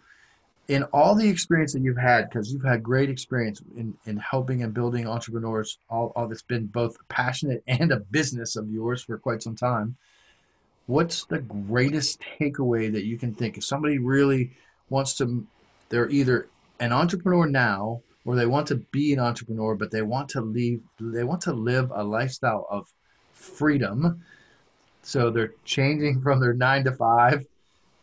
In 0.69 0.85
all 0.85 1.15
the 1.15 1.29
experience 1.29 1.73
that 1.73 1.83
you've 1.83 1.99
had, 1.99 2.29
because 2.29 2.53
you've 2.53 2.65
had 2.65 2.83
great 2.83 3.11
experience 3.11 3.61
in, 3.77 3.95
in 4.07 4.17
helping 4.19 4.63
and 4.63 4.73
building 4.73 5.07
entrepreneurs, 5.07 5.79
all, 5.89 6.13
all 6.15 6.29
that's 6.29 6.43
been 6.43 6.67
both 6.67 6.97
passionate 7.09 7.63
and 7.67 7.91
a 7.91 7.99
business 7.99 8.55
of 8.57 8.71
yours 8.71 9.03
for 9.03 9.19
quite 9.19 9.43
some 9.43 9.57
time. 9.57 9.97
What's 10.91 11.25
the 11.25 11.39
greatest 11.39 12.21
takeaway 12.41 12.91
that 12.93 13.05
you 13.05 13.17
can 13.17 13.33
think? 13.33 13.57
If 13.57 13.63
somebody 13.63 13.99
really 13.99 14.51
wants 14.89 15.15
to, 15.19 15.47
they're 15.89 16.11
either 16.11 16.49
an 16.81 16.91
entrepreneur 16.93 17.47
now 17.47 18.03
or 18.25 18.35
they 18.35 18.47
want 18.47 18.67
to 18.67 18.75
be 18.75 19.13
an 19.13 19.21
entrepreneur, 19.21 19.77
but 19.77 19.93
they 19.93 20.03
want 20.03 20.29
to 20.31 20.41
leave, 20.41 20.83
they 20.99 21.23
want 21.23 21.43
to 21.43 21.53
live 21.53 21.93
a 21.95 22.03
lifestyle 22.03 22.67
of 22.69 22.93
freedom. 23.33 24.25
So 25.05 25.31
they're 25.31 25.55
changing 25.65 26.23
from 26.23 26.41
their 26.41 26.55
nine 26.55 26.83
to 26.83 26.93
five 26.93 27.47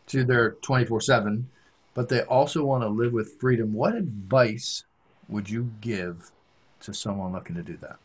to 0.06 0.24
their 0.24 0.52
24 0.52 1.02
7, 1.02 1.46
but 1.92 2.08
they 2.08 2.22
also 2.22 2.64
want 2.64 2.84
to 2.84 2.88
live 2.88 3.12
with 3.12 3.38
freedom. 3.38 3.74
What 3.74 3.96
advice 3.96 4.84
would 5.28 5.50
you 5.50 5.72
give 5.82 6.30
to 6.80 6.94
someone 6.94 7.32
looking 7.32 7.56
to 7.56 7.62
do 7.62 7.76
that? 7.82 7.98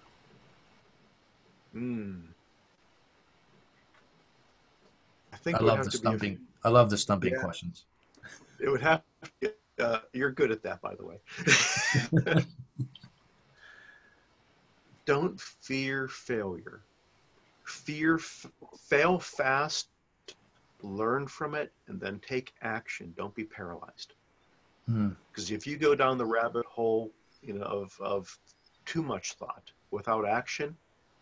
Mm. 1.74 2.24
I 5.33 5.33
think 5.44 5.58
I 5.58 5.64
love 5.64 5.84
the 5.84 5.92
stumping. 5.92 6.40
I 6.64 6.70
love 6.70 6.90
the 6.90 6.98
stumping 6.98 7.34
yeah. 7.34 7.42
questions. 7.42 7.86
It 8.60 8.70
would 8.70 8.82
have. 8.82 9.02
Uh, 9.80 10.00
you're 10.14 10.32
good 10.32 10.52
at 10.52 10.64
that, 10.64 10.82
by 10.82 10.96
the 10.96 11.06
way. 11.06 12.46
Don't 15.06 15.40
fear 15.40 16.08
failure. 16.08 16.82
Fear, 17.66 18.16
f- 18.16 18.46
fail 18.78 19.20
fast, 19.20 19.88
learn 20.82 21.28
from 21.28 21.56
it, 21.56 21.72
and 21.88 22.00
then 22.00 22.20
take 22.26 22.54
action. 22.62 23.14
Don't 23.18 23.34
be 23.36 23.44
paralyzed. 23.44 24.14
Because 24.86 25.50
hmm. 25.50 25.56
if 25.56 25.66
you 25.66 25.78
go 25.78 25.96
down 25.96 26.18
the 26.18 26.26
rabbit 26.26 26.66
hole, 26.66 27.12
you 27.42 27.54
know, 27.54 27.66
of, 27.66 27.98
of 28.00 28.38
too 28.86 29.02
much 29.02 29.34
thought 29.34 29.72
without 29.92 30.28
action, 30.28 30.76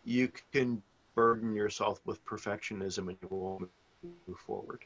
you 0.04 0.30
can 0.52 0.82
burden 1.14 1.54
yourself 1.54 2.00
with 2.04 2.24
perfectionism 2.24 3.08
and 3.08 3.16
you 3.20 3.28
won't 3.30 3.70
move 4.02 4.38
forward. 4.46 4.80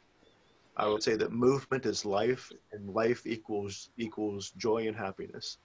I 0.76 0.87
would 0.88 1.02
say 1.02 1.16
that 1.16 1.33
movement 1.33 1.87
is 1.87 2.05
life, 2.05 2.52
and 2.72 2.90
life 2.90 3.26
equals 3.26 3.88
equals 3.96 4.50
joy 4.59 4.87
and 4.88 4.96
happiness. 4.96 5.59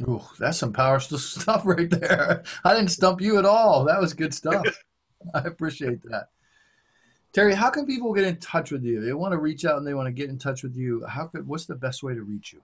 Ooh, 0.00 0.22
that's 0.38 0.58
some 0.58 0.72
powerful 0.72 1.18
stuff 1.18 1.62
right 1.64 1.90
there. 1.90 2.42
I 2.64 2.74
didn't 2.74 2.90
stump 2.90 3.20
you 3.20 3.38
at 3.38 3.44
all. 3.44 3.84
That 3.84 4.00
was 4.00 4.14
good 4.14 4.34
stuff. 4.34 4.66
I 5.34 5.40
appreciate 5.40 6.02
that. 6.04 6.28
Terry, 7.32 7.54
how 7.54 7.70
can 7.70 7.86
people 7.86 8.12
get 8.12 8.24
in 8.24 8.36
touch 8.38 8.72
with 8.72 8.82
you? 8.82 9.00
They 9.00 9.12
want 9.12 9.32
to 9.32 9.38
reach 9.38 9.64
out 9.64 9.78
and 9.78 9.86
they 9.86 9.94
want 9.94 10.06
to 10.06 10.12
get 10.12 10.30
in 10.30 10.38
touch 10.38 10.64
with 10.64 10.74
you. 10.74 11.04
How 11.06 11.26
could? 11.26 11.46
What's 11.46 11.66
the 11.66 11.76
best 11.76 12.02
way 12.02 12.14
to 12.14 12.22
reach 12.22 12.52
you? 12.52 12.60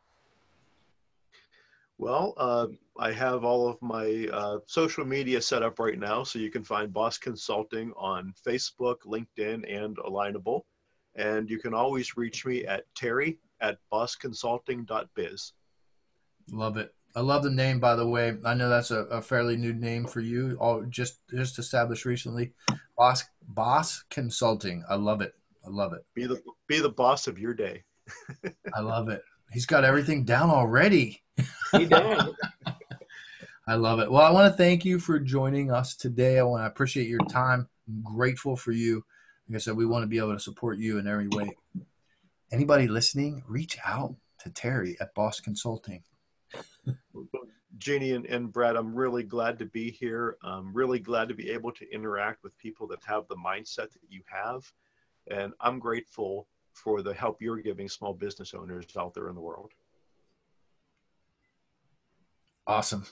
Well, 1.99 2.35
uh, 2.37 2.67
I 2.99 3.11
have 3.13 3.45
all 3.45 3.69
of 3.69 3.81
my 3.81 4.29
uh, 4.33 4.59
social 4.67 5.05
media 5.05 5.41
set 5.41 5.63
up 5.63 5.79
right 5.79 5.99
now, 5.99 6.25
so 6.25 6.39
you 6.39 6.51
can 6.51 6.63
find 6.63 6.93
Boss 6.93 7.17
Consulting 7.17 7.93
on 7.97 8.35
Facebook, 8.47 8.97
LinkedIn, 9.07 9.65
and 9.69 9.97
Alignable. 9.99 10.63
And 11.15 11.49
you 11.49 11.59
can 11.59 11.73
always 11.73 12.17
reach 12.17 12.45
me 12.45 12.67
at 12.67 12.85
terry 12.95 13.39
at 13.61 13.79
bossconsulting.biz. 13.91 15.53
Love 16.53 16.77
it. 16.77 16.95
I 17.15 17.21
love 17.21 17.43
the 17.43 17.51
name, 17.51 17.81
by 17.81 17.97
the 17.97 18.07
way. 18.07 18.37
I 18.45 18.53
know 18.53 18.69
that's 18.69 18.91
a, 18.91 19.05
a 19.05 19.23
fairly 19.23 19.57
new 19.57 19.73
name 19.73 20.05
for 20.05 20.21
you, 20.21 20.59
all 20.61 20.83
just 20.83 21.21
just 21.31 21.59
established 21.59 22.05
recently. 22.05 22.53
Boss 22.99 23.25
Boss 23.49 24.05
Consulting. 24.11 24.85
I 24.89 24.97
love 24.97 25.23
it. 25.23 25.33
I 25.65 25.71
love 25.71 25.95
it. 25.95 26.05
Be 26.15 26.27
the 26.27 26.43
be 26.69 26.79
the 26.79 26.91
boss 26.91 27.27
of 27.27 27.39
your 27.39 27.55
day. 27.55 27.85
I 28.75 28.81
love 28.81 29.09
it. 29.09 29.23
He's 29.51 29.65
got 29.65 29.85
everything 29.85 30.25
down 30.25 30.51
already. 30.51 31.23
He 31.73 31.87
does. 31.87 32.35
I 33.69 33.75
love 33.75 33.99
it. 33.99 34.11
Well, 34.11 34.23
I 34.23 34.31
want 34.31 34.53
to 34.53 34.57
thank 34.57 34.85
you 34.85 35.01
for 35.01 35.19
joining 35.19 35.73
us 35.73 35.97
today. 35.97 36.39
I 36.39 36.45
want 36.45 36.63
to 36.63 36.67
appreciate 36.67 37.09
your 37.09 37.21
time. 37.29 37.69
I'm 37.89 38.03
grateful 38.03 38.57
for 38.57 38.73
you. 38.73 39.05
Like 39.49 39.57
I 39.57 39.59
said, 39.59 39.77
we 39.77 39.87
want 39.87 40.05
to 40.05 40.09
be 40.09 40.19
able 40.19 40.35
to 40.35 40.41
support 40.41 40.79
you 40.79 40.99
in 40.99 41.07
every 41.07 41.29
way. 41.29 41.57
Anybody 42.53 42.87
listening, 42.87 43.43
reach 43.49 43.77
out 43.85 44.15
to 44.41 44.51
Terry 44.51 44.97
at 45.01 45.15
Boss 45.15 45.41
Consulting. 45.41 46.05
Jeanie 47.79 48.13
and, 48.13 48.27
and 48.27 48.53
Brad, 48.53 48.77
I'm 48.77 48.95
really 48.95 49.23
glad 49.23 49.59
to 49.59 49.67
be 49.67 49.91
here. 49.91 50.37
I'm 50.43 50.73
really 50.73 51.01
glad 51.01 51.29
to 51.29 51.35
be 51.35 51.51
able 51.51 51.73
to 51.73 51.93
interact 51.93 52.43
with 52.43 52.57
people 52.59 52.87
that 52.89 53.01
have 53.05 53.27
the 53.29 53.37
mindset 53.37 53.93
that 53.93 54.09
you 54.09 54.23
have. 54.27 54.71
And 55.29 55.53
I'm 55.61 55.79
grateful 55.79 56.47
for 56.73 57.03
the 57.03 57.15
help 57.15 57.43
you're 57.43 57.61
giving 57.61 57.89
small 57.89 58.15
business 58.15 58.55
owners 58.55 58.87
out 58.97 59.15
there 59.15 59.29
in 59.29 59.35
the 59.35 59.41
world. 59.41 59.73
Awesome. 62.67 63.05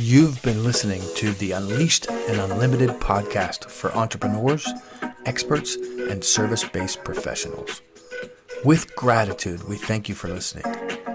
You've 0.00 0.42
been 0.42 0.64
listening 0.64 1.02
to 1.16 1.32
the 1.32 1.52
Unleashed 1.52 2.10
and 2.10 2.40
Unlimited 2.40 2.90
podcast 3.00 3.70
for 3.70 3.92
entrepreneurs, 3.94 4.68
experts, 5.24 5.76
and 5.76 6.24
service 6.24 6.64
based 6.64 7.04
professionals. 7.04 7.82
With 8.64 8.94
gratitude, 8.96 9.68
we 9.68 9.76
thank 9.76 10.08
you 10.08 10.16
for 10.16 10.28
listening. 10.28 10.64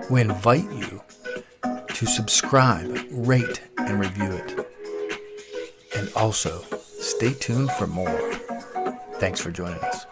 We 0.10 0.22
invite 0.22 0.72
you 0.72 1.02
to 1.88 2.06
subscribe, 2.06 3.06
rate, 3.12 3.62
and 3.78 4.00
review 4.00 4.32
it. 4.32 4.68
And 5.96 6.10
also, 6.16 6.62
stay 7.00 7.34
tuned 7.34 7.72
for 7.74 7.86
more. 7.86 8.32
Thanks 9.20 9.42
for 9.42 9.52
joining 9.52 9.80
us. 9.80 10.06